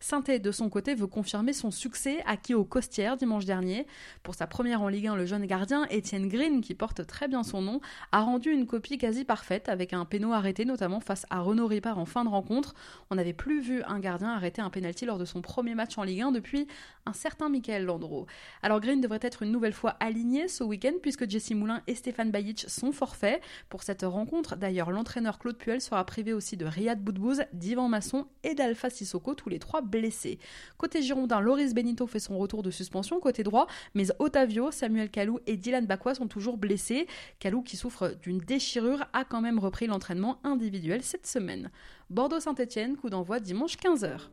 saint 0.00 0.20
de 0.20 0.52
son 0.52 0.68
côté, 0.68 0.94
veut 0.94 1.06
confirmer 1.06 1.52
son 1.52 1.70
succès 1.70 2.22
acquis 2.26 2.54
au 2.54 2.64
Costières 2.64 3.16
dimanche 3.16 3.44
dernier. 3.44 3.86
Pour 4.22 4.34
sa 4.34 4.46
première 4.46 4.82
en 4.82 4.88
Ligue 4.88 5.06
1, 5.06 5.16
le 5.16 5.26
jeune 5.26 5.46
gardien 5.46 5.86
Étienne 5.86 6.28
Green, 6.28 6.60
qui 6.60 6.74
porte 6.74 7.06
très 7.06 7.28
bien 7.28 7.42
son 7.42 7.62
nom, 7.62 7.80
a 8.12 8.20
rendu 8.20 8.50
une 8.50 8.66
copie 8.66 8.98
quasi 8.98 9.24
parfaite 9.24 9.68
avec 9.68 9.92
un 9.92 10.04
péno 10.04 10.32
arrêté, 10.32 10.64
notamment 10.64 11.00
face 11.00 11.24
à 11.30 11.40
Renaud 11.40 11.66
Ripard 11.66 11.98
en 11.98 12.04
fin 12.04 12.24
de 12.24 12.28
rencontre. 12.28 12.74
On 13.10 13.14
n'avait 13.14 13.32
plus 13.32 13.60
vu 13.60 13.82
un 13.84 14.00
gardien 14.00 14.30
arrêter 14.30 14.60
un 14.60 14.70
pénalty 14.70 15.06
lors 15.06 15.18
de 15.18 15.24
son 15.24 15.40
premier 15.40 15.74
match 15.74 15.96
en 15.98 16.02
Ligue 16.02 16.22
1 16.22 16.32
depuis 16.32 16.66
un 17.06 17.12
certain 17.12 17.48
Michael 17.48 17.84
Landreau. 17.84 18.26
Alors 18.62 18.80
Green 18.80 19.00
devrait 19.00 19.20
être 19.22 19.42
une 19.42 19.52
nouvelle 19.52 19.72
fois 19.72 19.96
aligné 20.00 20.48
ce 20.48 20.64
week-end 20.64 20.94
puisque 21.00 21.28
Jesse 21.28 21.52
Moulin 21.52 21.82
et 21.86 21.94
Stéphane 21.94 22.30
Bajic 22.30 22.66
sont 22.68 22.92
forfaits 22.92 23.40
pour 23.68 23.82
cette 23.82 24.02
rencontre. 24.02 24.56
D'ailleurs, 24.56 24.90
l'entraîneur 24.90 25.38
Claude 25.38 25.56
Puel 25.56 25.80
sera 25.80 26.04
privé 26.04 26.32
aussi 26.32 26.56
de 26.56 26.66
Riyad 26.66 27.00
Boudbouz, 27.00 27.42
d'Ivan 27.52 27.88
Masson 27.88 28.26
et 28.42 28.54
d'Alpha 28.54 28.90
Sissoko 28.90 29.34
tous 29.38 29.48
les 29.48 29.58
trois 29.58 29.80
blessés. 29.80 30.38
Côté 30.76 31.00
Girondin, 31.00 31.40
Loris 31.40 31.72
Benito 31.72 32.06
fait 32.06 32.18
son 32.18 32.36
retour 32.36 32.62
de 32.62 32.70
suspension 32.70 33.20
côté 33.20 33.42
droit, 33.42 33.66
mais 33.94 34.04
Otavio, 34.18 34.70
Samuel 34.70 35.08
Kalou 35.08 35.38
et 35.46 35.56
Dylan 35.56 35.86
Bakwa 35.86 36.14
sont 36.14 36.28
toujours 36.28 36.58
blessés. 36.58 37.06
Kalou, 37.38 37.62
qui 37.62 37.78
souffre 37.78 38.14
d'une 38.20 38.38
déchirure, 38.38 39.06
a 39.12 39.24
quand 39.24 39.40
même 39.40 39.58
repris 39.58 39.86
l'entraînement 39.86 40.38
individuel 40.44 41.02
cette 41.02 41.26
semaine. 41.26 41.70
Bordeaux-Saint-Etienne, 42.10 42.96
coup 42.96 43.08
d'envoi 43.08 43.40
dimanche 43.40 43.76
15h. 43.76 44.28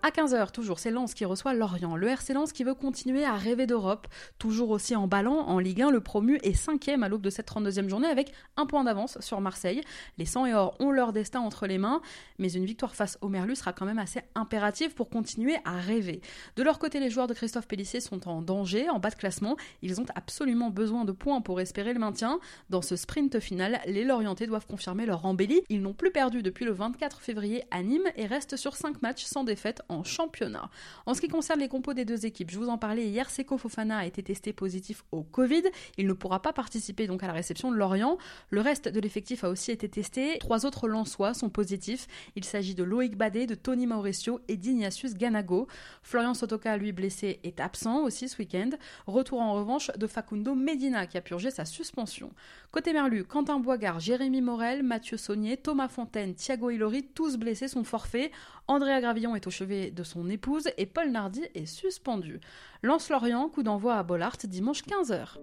À 0.00 0.10
15h, 0.10 0.52
toujours, 0.52 0.78
c'est 0.78 0.92
Lens 0.92 1.12
qui 1.12 1.24
reçoit 1.24 1.54
Lorient. 1.54 1.96
Le 1.96 2.06
RC 2.06 2.32
Lens 2.32 2.52
qui 2.52 2.62
veut 2.62 2.74
continuer 2.74 3.24
à 3.24 3.34
rêver 3.34 3.66
d'Europe, 3.66 4.06
toujours 4.38 4.70
aussi 4.70 4.94
emballant 4.94 5.40
en 5.40 5.58
Ligue 5.58 5.82
1. 5.82 5.90
Le 5.90 6.00
promu 6.00 6.38
est 6.44 6.52
cinquième 6.52 7.02
à 7.02 7.08
l'aube 7.08 7.20
de 7.20 7.30
cette 7.30 7.50
32e 7.50 7.88
journée 7.88 8.06
avec 8.06 8.32
un 8.56 8.64
point 8.64 8.84
d'avance 8.84 9.18
sur 9.20 9.40
Marseille. 9.40 9.80
Les 10.16 10.24
100 10.24 10.46
et 10.46 10.54
or 10.54 10.76
ont 10.78 10.92
leur 10.92 11.12
destin 11.12 11.40
entre 11.40 11.66
les 11.66 11.78
mains, 11.78 12.00
mais 12.38 12.52
une 12.52 12.64
victoire 12.64 12.94
face 12.94 13.18
au 13.22 13.28
Merlu 13.28 13.56
sera 13.56 13.72
quand 13.72 13.86
même 13.86 13.98
assez 13.98 14.20
impérative 14.36 14.94
pour 14.94 15.10
continuer 15.10 15.56
à 15.64 15.72
rêver. 15.72 16.20
De 16.54 16.62
leur 16.62 16.78
côté, 16.78 17.00
les 17.00 17.10
joueurs 17.10 17.26
de 17.26 17.34
Christophe 17.34 17.66
Pellissier 17.66 18.00
sont 18.00 18.28
en 18.28 18.40
danger, 18.40 18.88
en 18.88 19.00
bas 19.00 19.10
de 19.10 19.16
classement. 19.16 19.56
Ils 19.82 20.00
ont 20.00 20.06
absolument 20.14 20.70
besoin 20.70 21.06
de 21.06 21.12
points 21.12 21.40
pour 21.40 21.60
espérer 21.60 21.92
le 21.92 21.98
maintien. 21.98 22.38
Dans 22.70 22.82
ce 22.82 22.94
sprint 22.94 23.40
final, 23.40 23.80
les 23.84 24.04
Lorientais 24.04 24.46
doivent 24.46 24.66
confirmer 24.68 25.06
leur 25.06 25.26
embellie. 25.26 25.62
Ils 25.68 25.82
n'ont 25.82 25.92
plus 25.92 26.12
perdu 26.12 26.44
depuis 26.44 26.64
le 26.64 26.72
24 26.72 27.20
février 27.20 27.64
à 27.72 27.82
Nîmes 27.82 28.08
et 28.14 28.26
restent 28.26 28.56
sur 28.56 28.76
5 28.76 29.02
matchs 29.02 29.24
sans 29.24 29.42
défaite 29.42 29.82
en 29.88 30.04
championnat. 30.04 30.70
En 31.06 31.14
ce 31.14 31.20
qui 31.20 31.28
concerne 31.28 31.60
les 31.60 31.68
compos 31.68 31.94
des 31.94 32.04
deux 32.04 32.26
équipes, 32.26 32.50
je 32.50 32.58
vous 32.58 32.68
en 32.68 32.78
parlais 32.78 33.06
hier, 33.06 33.30
Seko 33.30 33.58
Fofana 33.58 33.98
a 33.98 34.04
été 34.06 34.22
testé 34.22 34.52
positif 34.52 35.04
au 35.12 35.22
Covid. 35.22 35.62
Il 35.96 36.06
ne 36.06 36.12
pourra 36.12 36.42
pas 36.42 36.52
participer 36.52 37.06
donc 37.06 37.22
à 37.22 37.26
la 37.26 37.32
réception 37.32 37.70
de 37.70 37.76
Lorient. 37.76 38.18
Le 38.50 38.60
reste 38.60 38.88
de 38.88 39.00
l'effectif 39.00 39.44
a 39.44 39.48
aussi 39.48 39.70
été 39.70 39.88
testé. 39.88 40.38
Trois 40.40 40.66
autres 40.66 40.88
Lensois 40.88 41.34
sont 41.34 41.48
positifs. 41.48 42.06
Il 42.36 42.44
s'agit 42.44 42.74
de 42.74 42.84
Loïc 42.84 43.16
Badé, 43.16 43.46
de 43.46 43.54
Tony 43.54 43.86
Mauricio 43.86 44.40
et 44.48 44.56
d'Ignatius 44.56 45.14
Ganago. 45.14 45.66
Florian 46.02 46.34
Sotoka, 46.34 46.76
lui 46.76 46.92
blessé, 46.92 47.40
est 47.42 47.60
absent 47.60 48.02
aussi 48.02 48.28
ce 48.28 48.38
week-end. 48.38 48.70
Retour 49.06 49.40
en 49.40 49.54
revanche 49.54 49.90
de 49.96 50.06
Facundo 50.06 50.54
Medina 50.54 51.06
qui 51.06 51.16
a 51.16 51.20
purgé 51.20 51.50
sa 51.50 51.64
suspension. 51.64 52.32
Côté 52.70 52.92
Merlu, 52.92 53.24
Quentin 53.24 53.58
Boigard, 53.58 54.00
Jérémy 54.00 54.42
Morel, 54.42 54.82
Mathieu 54.82 55.16
Saunier, 55.16 55.56
Thomas 55.56 55.88
Fontaine, 55.88 56.34
Thiago 56.34 56.70
Ilori, 56.70 57.04
tous 57.14 57.36
blessés 57.36 57.68
sont 57.68 57.84
forfaits. 57.84 58.30
Andrea 58.66 59.00
Gravillon 59.00 59.34
est 59.34 59.46
au 59.46 59.50
chevet 59.50 59.77
de 59.86 60.02
son 60.02 60.28
épouse 60.28 60.68
et 60.76 60.86
Paul 60.86 61.10
Nardi 61.10 61.42
est 61.54 61.66
suspendu. 61.66 62.40
Lance-Lorient, 62.82 63.48
coup 63.48 63.62
d'envoi 63.62 63.96
à 63.96 64.02
Bollard 64.02 64.36
dimanche 64.44 64.82
15h. 64.82 65.38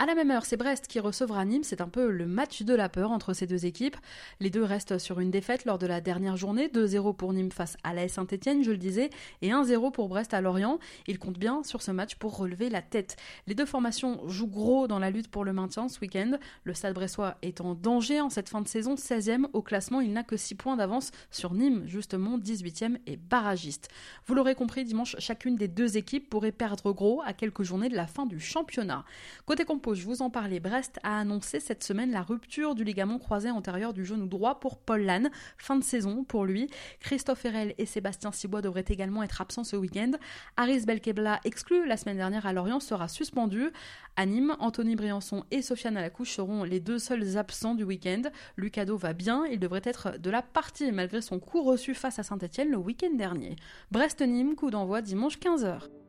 À 0.00 0.06
la 0.06 0.16
même 0.16 0.32
heure, 0.32 0.44
c'est 0.44 0.56
Brest 0.56 0.88
qui 0.88 0.98
recevra 0.98 1.44
Nîmes. 1.44 1.62
C'est 1.62 1.80
un 1.80 1.88
peu 1.88 2.10
le 2.10 2.26
match 2.26 2.62
de 2.62 2.74
la 2.74 2.88
peur 2.88 3.12
entre 3.12 3.32
ces 3.32 3.46
deux 3.46 3.64
équipes. 3.64 3.96
Les 4.40 4.50
deux 4.50 4.64
restent 4.64 4.98
sur 4.98 5.20
une 5.20 5.30
défaite 5.30 5.66
lors 5.66 5.78
de 5.78 5.86
la 5.86 6.00
dernière 6.00 6.36
journée. 6.36 6.66
2-0 6.66 7.14
pour 7.14 7.32
Nîmes 7.32 7.52
face 7.52 7.76
à 7.84 7.94
l'AS 7.94 8.08
Saint-Etienne, 8.08 8.64
je 8.64 8.72
le 8.72 8.76
disais, 8.76 9.10
et 9.40 9.50
1-0 9.50 9.92
pour 9.92 10.08
Brest 10.08 10.34
à 10.34 10.40
Lorient. 10.40 10.80
Ils 11.06 11.20
comptent 11.20 11.38
bien 11.38 11.62
sur 11.62 11.80
ce 11.80 11.92
match 11.92 12.16
pour 12.16 12.36
relever 12.36 12.70
la 12.70 12.82
tête. 12.82 13.16
Les 13.46 13.54
deux 13.54 13.66
formations 13.66 14.28
jouent 14.28 14.48
gros 14.48 14.88
dans 14.88 14.98
la 14.98 15.10
lutte 15.10 15.28
pour 15.28 15.44
le 15.44 15.52
maintien 15.52 15.88
ce 15.88 16.00
week-end. 16.00 16.38
Le 16.64 16.74
Stade 16.74 16.94
Bressois 16.94 17.36
est 17.42 17.60
en 17.60 17.74
danger 17.74 18.20
en 18.20 18.30
cette 18.30 18.48
fin 18.48 18.62
de 18.62 18.68
saison. 18.68 18.96
16e 18.96 19.46
au 19.52 19.62
classement, 19.62 20.00
il 20.00 20.12
n'a 20.12 20.24
que 20.24 20.36
6 20.36 20.56
points 20.56 20.76
d'avance 20.76 21.12
sur 21.30 21.54
Nîmes, 21.54 21.84
justement 21.86 22.36
18e 22.36 22.98
et 23.06 23.16
barragiste. 23.16 23.88
Vous 24.26 24.34
l'aurez 24.34 24.56
compris, 24.56 24.84
dimanche, 24.84 25.14
chacune 25.20 25.54
des 25.54 25.68
deux 25.68 25.96
équipes 25.96 26.28
pourrait 26.28 26.50
perdre 26.50 26.92
gros 26.92 27.22
à 27.24 27.32
quelques 27.32 27.62
journées 27.62 27.88
de 27.88 27.96
la 27.96 28.08
fin 28.08 28.26
du 28.26 28.40
championnat. 28.40 29.04
Côté 29.46 29.64
je 29.92 30.06
vous 30.06 30.22
en 30.22 30.30
parlais, 30.30 30.60
Brest 30.60 30.98
a 31.02 31.18
annoncé 31.18 31.60
cette 31.60 31.84
semaine 31.84 32.10
la 32.10 32.22
rupture 32.22 32.74
du 32.74 32.84
ligament 32.84 33.18
croisé 33.18 33.50
antérieur 33.50 33.92
du 33.92 34.06
genou 34.06 34.26
droit 34.26 34.58
pour 34.60 34.78
Paul 34.78 35.02
Lannes. 35.02 35.30
Fin 35.58 35.76
de 35.76 35.84
saison 35.84 36.24
pour 36.24 36.46
lui. 36.46 36.70
Christophe 37.00 37.44
Herel 37.44 37.74
et 37.76 37.84
Sébastien 37.84 38.32
Sibois 38.32 38.62
devraient 38.62 38.84
également 38.88 39.22
être 39.22 39.42
absents 39.42 39.64
ce 39.64 39.76
week-end. 39.76 40.12
Aris 40.56 40.86
Belkebla, 40.86 41.40
exclu 41.44 41.86
la 41.86 41.98
semaine 41.98 42.16
dernière 42.16 42.46
à 42.46 42.54
Lorient, 42.54 42.80
sera 42.80 43.08
suspendu. 43.08 43.70
À 44.16 44.24
Nîmes, 44.24 44.56
Anthony 44.60 44.96
Briançon 44.96 45.44
et 45.50 45.60
Sofiane 45.60 45.96
Alacouche 45.96 46.30
seront 46.30 46.64
les 46.64 46.80
deux 46.80 46.98
seuls 46.98 47.36
absents 47.36 47.74
du 47.74 47.84
week-end. 47.84 48.22
Lucado 48.56 48.96
va 48.96 49.12
bien, 49.12 49.44
il 49.46 49.58
devrait 49.58 49.82
être 49.84 50.18
de 50.18 50.30
la 50.30 50.40
partie 50.40 50.92
malgré 50.92 51.20
son 51.20 51.40
coup 51.40 51.62
reçu 51.62 51.94
face 51.94 52.18
à 52.18 52.22
Saint-Etienne 52.22 52.70
le 52.70 52.78
week-end 52.78 53.14
dernier. 53.14 53.56
Brest-Nîmes, 53.90 54.54
coup 54.54 54.70
d'envoi 54.70 55.02
dimanche 55.02 55.38
15h. 55.38 56.03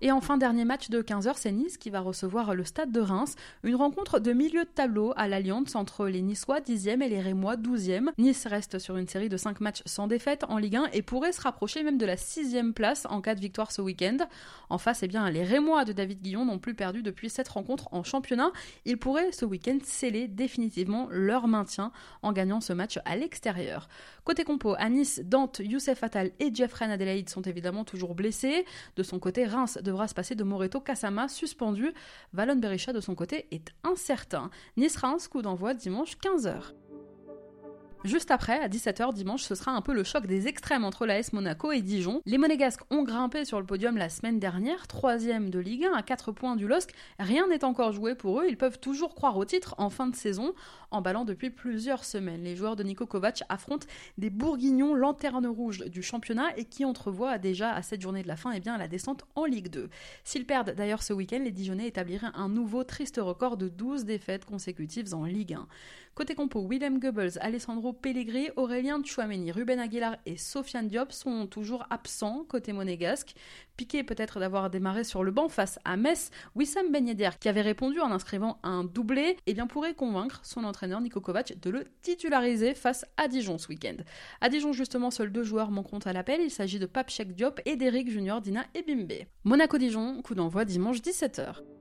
Et 0.00 0.12
enfin, 0.12 0.36
dernier 0.36 0.64
match 0.64 0.90
de 0.90 1.02
15h, 1.02 1.32
c'est 1.34 1.50
Nice 1.50 1.76
qui 1.76 1.90
va 1.90 1.98
recevoir 1.98 2.54
le 2.54 2.62
stade 2.62 2.92
de 2.92 3.00
Reims. 3.00 3.34
Une 3.64 3.74
rencontre 3.74 4.20
de 4.20 4.32
milieu 4.32 4.62
de 4.62 4.68
tableau 4.68 5.12
à 5.16 5.26
l'Alliance 5.26 5.74
entre 5.74 6.06
les 6.06 6.22
Niçois 6.22 6.60
10e 6.60 7.02
et 7.02 7.08
les 7.08 7.20
Rémois 7.20 7.56
12e. 7.56 8.10
Nice 8.16 8.46
reste 8.46 8.78
sur 8.78 8.96
une 8.96 9.08
série 9.08 9.28
de 9.28 9.36
5 9.36 9.60
matchs 9.60 9.82
sans 9.86 10.06
défaite 10.06 10.44
en 10.48 10.58
Ligue 10.58 10.76
1 10.76 10.90
et 10.92 11.02
pourrait 11.02 11.32
se 11.32 11.40
rapprocher 11.40 11.82
même 11.82 11.98
de 11.98 12.06
la 12.06 12.14
6e 12.14 12.72
place 12.74 13.06
en 13.10 13.20
cas 13.20 13.34
de 13.34 13.40
victoire 13.40 13.72
ce 13.72 13.82
week-end. 13.82 14.18
En 14.70 14.78
face, 14.78 15.02
eh 15.02 15.08
bien, 15.08 15.28
les 15.30 15.42
Rémois 15.42 15.84
de 15.84 15.92
David 15.92 16.22
Guillon 16.22 16.44
n'ont 16.44 16.60
plus 16.60 16.74
perdu 16.74 17.02
depuis 17.02 17.28
cette 17.28 17.48
rencontre 17.48 17.88
en 17.90 18.04
championnat. 18.04 18.52
Ils 18.84 18.98
pourraient 18.98 19.32
ce 19.32 19.44
week-end 19.46 19.78
sceller 19.82 20.28
définitivement 20.28 21.08
leur 21.10 21.48
maintien 21.48 21.90
en 22.22 22.32
gagnant 22.32 22.60
ce 22.60 22.72
match 22.72 23.00
à 23.04 23.16
l'extérieur. 23.16 23.88
Côté 24.22 24.44
compo, 24.44 24.76
à 24.78 24.90
Nice, 24.90 25.22
Dante, 25.24 25.60
Youssef 25.64 26.04
Attal 26.04 26.30
et 26.38 26.54
Jeffrey 26.54 26.84
Adelaide 26.84 27.28
sont 27.28 27.42
évidemment 27.42 27.84
toujours 27.84 28.14
blessés. 28.14 28.64
De 28.94 29.02
son 29.02 29.18
côté, 29.18 29.44
Reims 29.44 29.78
devra 29.88 30.06
se 30.06 30.14
passer 30.14 30.34
de 30.34 30.44
Moreto 30.44 30.80
Kasama, 30.80 31.28
suspendu. 31.28 31.92
Valon 32.32 32.56
Berisha, 32.56 32.92
de 32.92 33.00
son 33.00 33.14
côté, 33.14 33.46
est 33.50 33.72
incertain. 33.84 34.50
Nice-Reims, 34.76 35.28
coup 35.28 35.42
d'envoi 35.42 35.74
dimanche 35.74 36.16
15h. 36.18 36.74
Juste 38.04 38.30
après, 38.30 38.60
à 38.60 38.68
17h 38.68 39.12
dimanche, 39.12 39.42
ce 39.42 39.56
sera 39.56 39.72
un 39.72 39.80
peu 39.80 39.92
le 39.92 40.04
choc 40.04 40.28
des 40.28 40.46
extrêmes 40.46 40.84
entre 40.84 41.04
l'AS 41.04 41.32
Monaco 41.32 41.72
et 41.72 41.82
Dijon. 41.82 42.22
Les 42.26 42.38
Monégasques 42.38 42.82
ont 42.90 43.02
grimpé 43.02 43.44
sur 43.44 43.58
le 43.58 43.66
podium 43.66 43.96
la 43.96 44.08
semaine 44.08 44.38
dernière, 44.38 44.86
troisième 44.86 45.50
de 45.50 45.58
Ligue 45.58 45.84
1 45.84 45.94
à 45.94 46.02
4 46.04 46.30
points 46.30 46.54
du 46.54 46.68
LOSC. 46.68 46.92
Rien 47.18 47.48
n'est 47.48 47.64
encore 47.64 47.90
joué 47.90 48.14
pour 48.14 48.40
eux, 48.40 48.46
ils 48.48 48.56
peuvent 48.56 48.78
toujours 48.78 49.16
croire 49.16 49.36
au 49.36 49.44
titre 49.44 49.74
en 49.78 49.90
fin 49.90 50.06
de 50.06 50.14
saison, 50.14 50.54
en 50.92 51.02
ballant 51.02 51.24
depuis 51.24 51.50
plusieurs 51.50 52.04
semaines. 52.04 52.44
Les 52.44 52.54
joueurs 52.54 52.76
de 52.76 52.84
Niko 52.84 53.04
Kovac 53.04 53.42
affrontent 53.48 53.88
des 54.16 54.30
bourguignons 54.30 54.94
lanternes 54.94 55.48
rouges 55.48 55.84
du 55.86 56.02
championnat 56.02 56.56
et 56.56 56.66
qui 56.66 56.84
entrevoient 56.84 57.38
déjà 57.38 57.72
à 57.72 57.82
cette 57.82 58.00
journée 58.00 58.22
de 58.22 58.28
la 58.28 58.36
fin 58.36 58.52
eh 58.52 58.60
bien, 58.60 58.78
la 58.78 58.86
descente 58.86 59.24
en 59.34 59.44
Ligue 59.44 59.70
2. 59.70 59.90
S'ils 60.22 60.46
perdent 60.46 60.72
d'ailleurs 60.76 61.02
ce 61.02 61.12
week-end, 61.12 61.40
les 61.42 61.50
Dijonais 61.50 61.88
établiraient 61.88 62.28
un 62.34 62.48
nouveau 62.48 62.84
triste 62.84 63.18
record 63.20 63.56
de 63.56 63.68
12 63.68 64.04
défaites 64.04 64.44
consécutives 64.44 65.12
en 65.14 65.24
Ligue 65.24 65.54
1. 65.54 65.66
Côté 66.14 66.34
compo, 66.34 66.66
Willem 66.68 66.98
Goebbels, 66.98 67.38
Alessandro 67.40 67.87
Pellegrini, 67.92 68.48
Aurélien 68.56 69.02
Chouameni, 69.04 69.52
Ruben 69.52 69.78
Aguilar 69.78 70.16
et 70.26 70.36
Sofiane 70.36 70.88
Diop 70.88 71.12
sont 71.12 71.46
toujours 71.46 71.86
absents 71.90 72.44
côté 72.48 72.72
monégasque. 72.72 73.34
Piqué 73.76 74.02
peut-être 74.02 74.40
d'avoir 74.40 74.70
démarré 74.70 75.04
sur 75.04 75.22
le 75.22 75.30
banc 75.30 75.48
face 75.48 75.78
à 75.84 75.96
Metz, 75.96 76.30
Wissam 76.54 76.90
Ben 76.90 77.06
Yedder, 77.06 77.30
qui 77.40 77.48
avait 77.48 77.60
répondu 77.60 78.00
en 78.00 78.10
inscrivant 78.10 78.58
un 78.62 78.84
doublé, 78.84 79.36
eh 79.46 79.54
bien 79.54 79.66
pourrait 79.66 79.94
convaincre 79.94 80.40
son 80.42 80.64
entraîneur 80.64 81.00
Niko 81.00 81.20
Kovac 81.20 81.54
de 81.60 81.70
le 81.70 81.84
titulariser 82.02 82.74
face 82.74 83.04
à 83.16 83.28
Dijon 83.28 83.58
ce 83.58 83.68
week-end. 83.68 83.96
À 84.40 84.48
Dijon 84.48 84.72
justement, 84.72 85.10
seuls 85.10 85.32
deux 85.32 85.44
joueurs 85.44 85.70
manqueront 85.70 85.98
à 85.98 86.12
l'appel, 86.12 86.40
il 86.42 86.50
s'agit 86.50 86.78
de 86.78 86.86
Papchek 86.86 87.34
Diop 87.34 87.60
et 87.64 87.76
d'Eric 87.76 88.10
Junior 88.10 88.40
Dina 88.40 88.64
et 88.74 88.82
Bimbe. 88.82 89.26
Monaco-Dijon, 89.44 90.22
coup 90.22 90.34
d'envoi 90.34 90.64
dimanche 90.64 90.98
17h. 90.98 91.77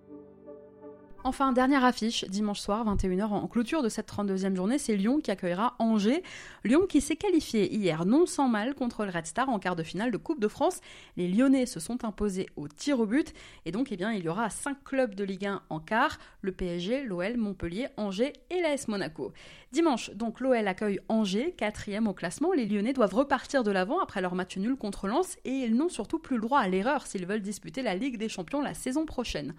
Enfin, 1.28 1.52
dernière 1.52 1.84
affiche, 1.84 2.24
dimanche 2.30 2.62
soir, 2.62 2.86
21h, 2.86 3.26
en 3.26 3.48
clôture 3.48 3.84
de 3.84 3.90
cette 3.90 4.10
32e 4.10 4.56
journée, 4.56 4.78
c'est 4.78 4.96
Lyon 4.96 5.20
qui 5.20 5.30
accueillera 5.30 5.76
Angers. 5.78 6.24
Lyon 6.64 6.86
qui 6.88 7.02
s'est 7.02 7.18
qualifié 7.18 7.70
hier 7.76 8.06
non 8.06 8.26
sans 8.26 8.48
mal 8.48 8.76
contre 8.76 9.04
le 9.04 9.12
Red 9.12 9.26
Star 9.26 9.50
en 9.50 9.60
quart 9.60 9.76
de 9.76 9.84
finale 9.84 10.10
de 10.12 10.16
Coupe 10.16 10.40
de 10.40 10.48
France. 10.48 10.80
Les 11.18 11.28
Lyonnais 11.28 11.66
se 11.66 11.82
sont 11.82 12.06
imposés 12.06 12.46
au 12.56 12.70
tir 12.70 13.02
au 13.02 13.06
but 13.06 13.34
et 13.66 13.74
donc 13.74 13.92
eh 13.92 13.98
bien, 13.98 14.14
il 14.14 14.24
y 14.24 14.30
aura 14.30 14.50
5 14.50 14.86
clubs 14.86 15.16
de 15.16 15.26
Ligue 15.26 15.48
1 15.48 15.64
en 15.70 15.80
quart, 15.82 16.18
le 16.40 16.54
PSG, 16.54 17.04
l'OL, 17.04 17.36
Montpellier, 17.36 17.90
Angers 17.98 18.32
et 18.50 18.62
l'AS 18.62 18.88
Monaco. 18.88 19.34
Dimanche, 19.74 20.12
donc 20.12 20.40
l'OL 20.40 20.66
accueille 20.66 21.02
Angers, 21.10 21.54
quatrième 21.58 22.08
au 22.08 22.14
classement. 22.14 22.54
Les 22.54 22.66
Lyonnais 22.66 22.94
doivent 22.94 23.16
repartir 23.16 23.66
de 23.66 23.72
l'avant 23.72 24.00
après 24.00 24.22
leur 24.22 24.34
match 24.34 24.56
nul 24.56 24.78
contre 24.78 25.10
Lens 25.10 25.36
et 25.44 25.52
ils 25.52 25.76
n'ont 25.76 25.90
surtout 25.90 26.20
plus 26.20 26.38
le 26.38 26.44
droit 26.44 26.60
à 26.60 26.70
l'erreur 26.70 27.06
s'ils 27.06 27.26
veulent 27.26 27.42
disputer 27.42 27.82
la 27.82 27.96
Ligue 27.96 28.18
des 28.18 28.30
Champions 28.30 28.62
la 28.62 28.74
saison 28.74 29.06
prochaine. 29.06 29.54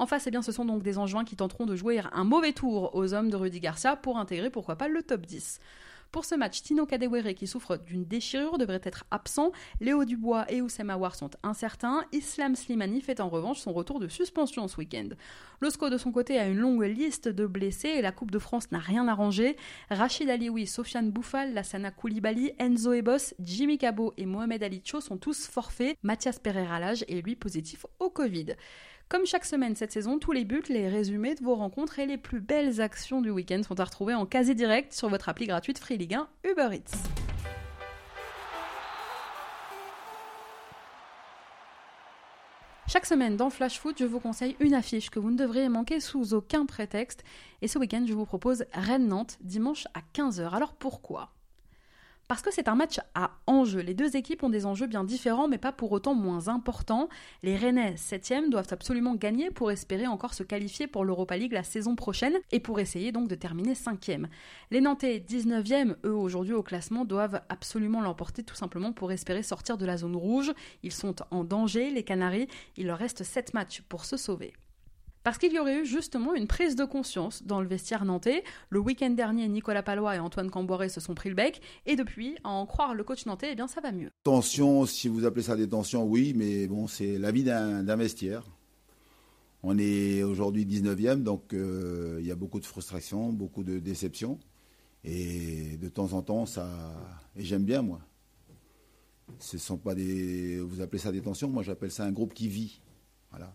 En 0.00 0.06
face, 0.06 0.26
eh 0.26 0.30
bien, 0.30 0.40
ce 0.40 0.50
sont 0.50 0.64
donc 0.64 0.82
des 0.82 0.96
Angevins 0.96 1.26
qui 1.26 1.36
tenteront 1.36 1.66
de 1.66 1.76
jouer 1.76 2.00
un 2.14 2.24
mauvais 2.24 2.54
tour 2.54 2.94
aux 2.94 3.12
hommes 3.12 3.28
de 3.28 3.36
Rudy 3.36 3.60
Garcia 3.60 3.96
pour 3.96 4.16
intégrer 4.16 4.48
pourquoi 4.48 4.76
pas 4.76 4.88
le 4.88 5.02
top 5.02 5.26
10. 5.26 5.60
Pour 6.10 6.24
ce 6.24 6.34
match, 6.34 6.62
Tino 6.62 6.86
Kadewere, 6.86 7.34
qui 7.34 7.46
souffre 7.46 7.76
d'une 7.76 8.06
déchirure, 8.06 8.56
devrait 8.56 8.80
être 8.82 9.04
absent. 9.10 9.52
Léo 9.78 10.06
Dubois 10.06 10.50
et 10.50 10.62
Oussem 10.62 10.88
Aouar 10.88 11.14
sont 11.14 11.28
incertains. 11.42 12.02
Islam 12.12 12.56
Slimani 12.56 13.02
fait 13.02 13.20
en 13.20 13.28
revanche 13.28 13.60
son 13.60 13.74
retour 13.74 14.00
de 14.00 14.08
suspension 14.08 14.66
ce 14.68 14.78
week-end. 14.78 15.10
L'OSCO, 15.60 15.90
de 15.90 15.98
son 15.98 16.12
côté, 16.12 16.38
a 16.38 16.48
une 16.48 16.56
longue 16.56 16.82
liste 16.82 17.28
de 17.28 17.44
blessés 17.44 17.88
et 17.88 18.00
la 18.00 18.10
Coupe 18.10 18.30
de 18.30 18.38
France 18.38 18.72
n'a 18.72 18.78
rien 18.78 19.06
arrangé. 19.06 19.58
Rachid 19.90 20.30
Alioui, 20.30 20.66
Sofiane 20.66 21.10
Bouffal, 21.10 21.52
Lassana 21.52 21.90
Koulibaly, 21.90 22.54
Enzo 22.58 22.94
Ebos, 22.94 23.34
Jimmy 23.38 23.76
Cabot 23.76 24.14
et 24.16 24.24
Mohamed 24.24 24.62
Ali 24.62 24.80
Cho 24.82 25.02
sont 25.02 25.18
tous 25.18 25.46
forfaits. 25.46 25.94
Mathias 26.02 26.38
Pereira 26.38 26.80
Lage 26.80 27.04
est 27.06 27.20
lui 27.20 27.36
positif 27.36 27.84
au 27.98 28.08
Covid. 28.08 28.56
Comme 29.10 29.26
chaque 29.26 29.44
semaine 29.44 29.74
cette 29.74 29.90
saison, 29.90 30.20
tous 30.20 30.30
les 30.30 30.44
buts, 30.44 30.62
les 30.68 30.88
résumés 30.88 31.34
de 31.34 31.42
vos 31.42 31.56
rencontres 31.56 31.98
et 31.98 32.06
les 32.06 32.16
plus 32.16 32.38
belles 32.38 32.80
actions 32.80 33.20
du 33.20 33.30
week-end 33.30 33.60
sont 33.64 33.80
à 33.80 33.84
retrouver 33.84 34.14
en 34.14 34.24
quasi 34.24 34.54
direct 34.54 34.92
sur 34.92 35.08
votre 35.08 35.28
appli 35.28 35.48
gratuite 35.48 35.80
Free 35.80 35.98
Ligue 35.98 36.14
1 36.14 36.28
Uber 36.48 36.68
Eats. 36.76 36.96
Chaque 42.86 43.04
semaine 43.04 43.36
dans 43.36 43.50
Flash 43.50 43.80
Foot, 43.80 43.96
je 43.98 44.04
vous 44.04 44.20
conseille 44.20 44.54
une 44.60 44.74
affiche 44.74 45.10
que 45.10 45.18
vous 45.18 45.32
ne 45.32 45.36
devriez 45.36 45.68
manquer 45.68 45.98
sous 45.98 46.32
aucun 46.32 46.64
prétexte. 46.64 47.24
Et 47.62 47.66
ce 47.66 47.80
week-end, 47.80 48.04
je 48.06 48.14
vous 48.14 48.26
propose 48.26 48.64
Rennes-Nantes 48.72 49.38
dimanche 49.40 49.88
à 49.92 50.02
15h. 50.14 50.54
Alors 50.54 50.74
pourquoi? 50.74 51.32
Parce 52.30 52.42
que 52.42 52.54
c'est 52.54 52.68
un 52.68 52.76
match 52.76 53.00
à 53.16 53.32
enjeu. 53.48 53.80
Les 53.80 53.92
deux 53.92 54.14
équipes 54.14 54.44
ont 54.44 54.50
des 54.50 54.64
enjeux 54.64 54.86
bien 54.86 55.02
différents, 55.02 55.48
mais 55.48 55.58
pas 55.58 55.72
pour 55.72 55.90
autant 55.90 56.14
moins 56.14 56.46
importants. 56.46 57.08
Les 57.42 57.56
Rennais, 57.56 57.96
7 57.96 58.48
doivent 58.48 58.68
absolument 58.70 59.16
gagner 59.16 59.50
pour 59.50 59.72
espérer 59.72 60.06
encore 60.06 60.32
se 60.32 60.44
qualifier 60.44 60.86
pour 60.86 61.04
l'Europa 61.04 61.36
League 61.36 61.50
la 61.50 61.64
saison 61.64 61.96
prochaine 61.96 62.34
et 62.52 62.60
pour 62.60 62.78
essayer 62.78 63.10
donc 63.10 63.26
de 63.26 63.34
terminer 63.34 63.74
5 63.74 64.12
Les 64.70 64.80
Nantais, 64.80 65.18
19e, 65.28 65.96
eux 66.04 66.14
aujourd'hui 66.14 66.54
au 66.54 66.62
classement, 66.62 67.04
doivent 67.04 67.42
absolument 67.48 68.00
l'emporter 68.00 68.44
tout 68.44 68.54
simplement 68.54 68.92
pour 68.92 69.10
espérer 69.10 69.42
sortir 69.42 69.76
de 69.76 69.84
la 69.84 69.96
zone 69.96 70.14
rouge. 70.14 70.52
Ils 70.84 70.92
sont 70.92 71.16
en 71.32 71.42
danger, 71.42 71.90
les 71.90 72.04
Canaries. 72.04 72.46
Il 72.76 72.86
leur 72.86 72.98
reste 72.98 73.24
7 73.24 73.54
matchs 73.54 73.82
pour 73.88 74.04
se 74.04 74.16
sauver. 74.16 74.52
Parce 75.22 75.36
qu'il 75.36 75.52
y 75.52 75.58
aurait 75.58 75.82
eu 75.82 75.86
justement 75.86 76.34
une 76.34 76.46
prise 76.46 76.76
de 76.76 76.84
conscience 76.84 77.42
dans 77.42 77.60
le 77.60 77.66
vestiaire 77.66 78.04
nantais. 78.04 78.42
Le 78.70 78.78
week-end 78.78 79.10
dernier, 79.10 79.48
Nicolas 79.48 79.82
Palois 79.82 80.16
et 80.16 80.18
Antoine 80.18 80.50
Camboiré 80.50 80.88
se 80.88 81.00
sont 81.00 81.14
pris 81.14 81.28
le 81.28 81.34
bec. 81.34 81.60
Et 81.86 81.94
depuis, 81.94 82.36
en 82.42 82.64
croire 82.64 82.94
le 82.94 83.04
coach 83.04 83.26
nantais, 83.26 83.54
eh 83.56 83.68
ça 83.68 83.80
va 83.80 83.92
mieux. 83.92 84.10
Tension, 84.24 84.86
si 84.86 85.08
vous 85.08 85.26
appelez 85.26 85.42
ça 85.42 85.56
des 85.56 85.68
tensions, 85.68 86.04
oui, 86.04 86.32
mais 86.34 86.66
bon, 86.66 86.86
c'est 86.86 87.18
la 87.18 87.32
vie 87.32 87.44
d'un 87.44 87.96
vestiaire. 87.96 88.44
On 89.62 89.78
est 89.78 90.22
aujourd'hui 90.22 90.64
19e, 90.64 91.22
donc 91.22 91.52
euh, 91.52 92.16
il 92.20 92.26
y 92.26 92.30
a 92.30 92.34
beaucoup 92.34 92.60
de 92.60 92.64
frustration, 92.64 93.30
beaucoup 93.30 93.62
de 93.62 93.78
déception. 93.78 94.38
Et 95.04 95.76
de 95.76 95.88
temps 95.88 96.12
en 96.14 96.22
temps, 96.22 96.46
ça. 96.46 96.66
Et 97.36 97.44
j'aime 97.44 97.64
bien, 97.64 97.82
moi. 97.82 98.00
Ce 99.38 99.58
sont 99.58 99.76
pas 99.76 99.94
des. 99.94 100.60
Vous 100.60 100.80
appelez 100.80 100.98
ça 100.98 101.12
des 101.12 101.20
tensions, 101.20 101.48
moi 101.48 101.62
j'appelle 101.62 101.90
ça 101.90 102.04
un 102.04 102.12
groupe 102.12 102.34
qui 102.34 102.48
vit. 102.48 102.80
Voilà. 103.30 103.54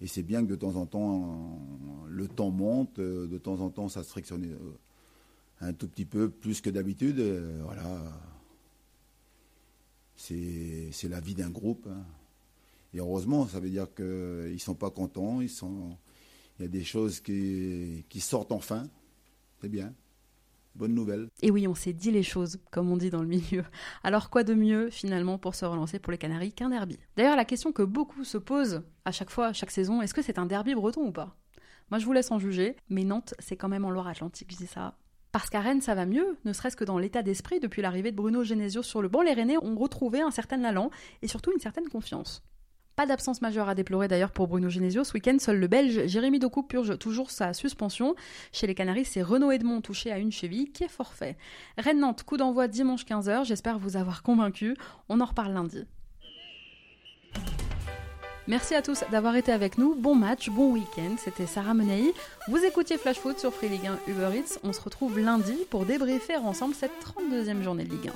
Et 0.00 0.06
c'est 0.06 0.22
bien 0.22 0.44
que 0.44 0.50
de 0.50 0.54
temps 0.54 0.76
en 0.76 0.86
temps, 0.86 1.60
le 2.08 2.28
temps 2.28 2.50
monte, 2.50 2.98
euh, 2.98 3.26
de 3.26 3.38
temps 3.38 3.60
en 3.60 3.70
temps, 3.70 3.88
ça 3.88 4.04
se 4.04 4.10
frictionne 4.10 4.44
euh, 4.44 4.78
un 5.60 5.72
tout 5.72 5.88
petit 5.88 6.04
peu 6.04 6.30
plus 6.30 6.60
que 6.60 6.70
d'habitude. 6.70 7.18
Euh, 7.18 7.60
voilà. 7.64 8.20
C'est 10.16 11.08
la 11.08 11.20
vie 11.20 11.34
d'un 11.34 11.50
groupe. 11.50 11.86
Hein. 11.88 12.04
Et 12.94 12.98
heureusement, 12.98 13.46
ça 13.46 13.60
veut 13.60 13.70
dire 13.70 13.92
qu'ils 13.94 14.04
ne 14.52 14.58
sont 14.58 14.74
pas 14.74 14.90
contents. 14.90 15.40
Ils 15.40 15.50
sont, 15.50 15.96
il 16.58 16.62
y 16.62 16.64
a 16.64 16.68
des 16.68 16.84
choses 16.84 17.20
qui, 17.20 18.04
qui 18.08 18.20
sortent 18.20 18.52
enfin. 18.52 18.88
C'est 19.60 19.68
bien. 19.68 19.92
Bonne 20.78 20.94
nouvelle. 20.94 21.28
Et 21.42 21.50
oui, 21.50 21.66
on 21.66 21.74
s'est 21.74 21.92
dit 21.92 22.12
les 22.12 22.22
choses, 22.22 22.60
comme 22.70 22.88
on 22.92 22.96
dit 22.96 23.10
dans 23.10 23.20
le 23.20 23.26
milieu. 23.26 23.64
Alors 24.04 24.30
quoi 24.30 24.44
de 24.44 24.54
mieux, 24.54 24.90
finalement, 24.90 25.36
pour 25.36 25.56
se 25.56 25.64
relancer 25.64 25.98
pour 25.98 26.12
les 26.12 26.18
Canaries 26.18 26.52
qu'un 26.52 26.68
derby? 26.68 27.00
D'ailleurs, 27.16 27.34
la 27.34 27.44
question 27.44 27.72
que 27.72 27.82
beaucoup 27.82 28.22
se 28.22 28.38
posent 28.38 28.84
à 29.04 29.10
chaque 29.10 29.30
fois, 29.30 29.46
à 29.46 29.52
chaque 29.52 29.72
saison, 29.72 30.02
est-ce 30.02 30.14
que 30.14 30.22
c'est 30.22 30.38
un 30.38 30.46
derby 30.46 30.76
breton 30.76 31.08
ou 31.08 31.10
pas? 31.10 31.36
Moi, 31.90 31.98
je 31.98 32.06
vous 32.06 32.12
laisse 32.12 32.30
en 32.30 32.38
juger, 32.38 32.76
mais 32.90 33.02
Nantes, 33.02 33.34
c'est 33.40 33.56
quand 33.56 33.68
même 33.68 33.84
en 33.84 33.90
Loire-Atlantique, 33.90 34.52
je 34.52 34.56
dis 34.56 34.68
ça. 34.68 34.96
Parce 35.32 35.50
qu'à 35.50 35.60
Rennes, 35.60 35.80
ça 35.80 35.96
va 35.96 36.06
mieux, 36.06 36.36
ne 36.44 36.52
serait-ce 36.52 36.76
que 36.76 36.84
dans 36.84 36.98
l'état 36.98 37.24
d'esprit 37.24 37.58
depuis 37.58 37.82
l'arrivée 37.82 38.12
de 38.12 38.16
Bruno 38.16 38.44
Genesio 38.44 38.84
sur 38.84 39.02
le 39.02 39.08
banc, 39.08 39.22
les 39.22 39.32
Rennais 39.32 39.58
ont 39.60 39.74
retrouvé 39.74 40.20
un 40.20 40.30
certain 40.30 40.62
allant 40.62 40.90
et 41.22 41.26
surtout 41.26 41.50
une 41.52 41.58
certaine 41.58 41.88
confiance. 41.88 42.44
Pas 42.98 43.06
d'absence 43.06 43.42
majeure 43.42 43.68
à 43.68 43.76
déplorer 43.76 44.08
d'ailleurs 44.08 44.32
pour 44.32 44.48
Bruno 44.48 44.68
Genesio. 44.68 45.04
Ce 45.04 45.12
week-end, 45.12 45.36
seul 45.38 45.60
le 45.60 45.68
Belge 45.68 46.08
Jérémy 46.08 46.40
Doku 46.40 46.64
purge 46.64 46.98
toujours 46.98 47.30
sa 47.30 47.52
suspension. 47.52 48.16
Chez 48.50 48.66
les 48.66 48.74
Canaries, 48.74 49.04
c'est 49.04 49.22
Renaud 49.22 49.52
Edmond 49.52 49.82
touché 49.82 50.10
à 50.10 50.18
une 50.18 50.32
cheville 50.32 50.72
qui 50.72 50.82
est 50.82 50.88
forfait. 50.88 51.36
Rennes-Nantes, 51.76 52.24
coup 52.24 52.36
d'envoi 52.36 52.66
dimanche 52.66 53.04
15h. 53.04 53.44
J'espère 53.44 53.78
vous 53.78 53.96
avoir 53.96 54.24
convaincu. 54.24 54.76
On 55.08 55.20
en 55.20 55.26
reparle 55.26 55.52
lundi. 55.52 55.86
Merci 58.48 58.74
à 58.74 58.82
tous 58.82 59.04
d'avoir 59.12 59.36
été 59.36 59.52
avec 59.52 59.78
nous. 59.78 59.94
Bon 59.94 60.16
match, 60.16 60.50
bon 60.50 60.72
week-end. 60.72 61.14
C'était 61.18 61.46
Sarah 61.46 61.74
Menei. 61.74 62.12
Vous 62.48 62.64
écoutiez 62.64 62.98
Flash 62.98 63.18
Foot 63.18 63.38
sur 63.38 63.54
Free 63.54 63.68
Ligue 63.68 63.86
1 63.86 64.10
Uber 64.10 64.30
Eats. 64.36 64.58
On 64.64 64.72
se 64.72 64.80
retrouve 64.80 65.20
lundi 65.20 65.54
pour 65.70 65.86
débriefer 65.86 66.34
ensemble 66.38 66.74
cette 66.74 66.90
32e 67.00 67.62
journée 67.62 67.84
de 67.84 67.90
Ligue 67.90 68.08
1. 68.08 68.12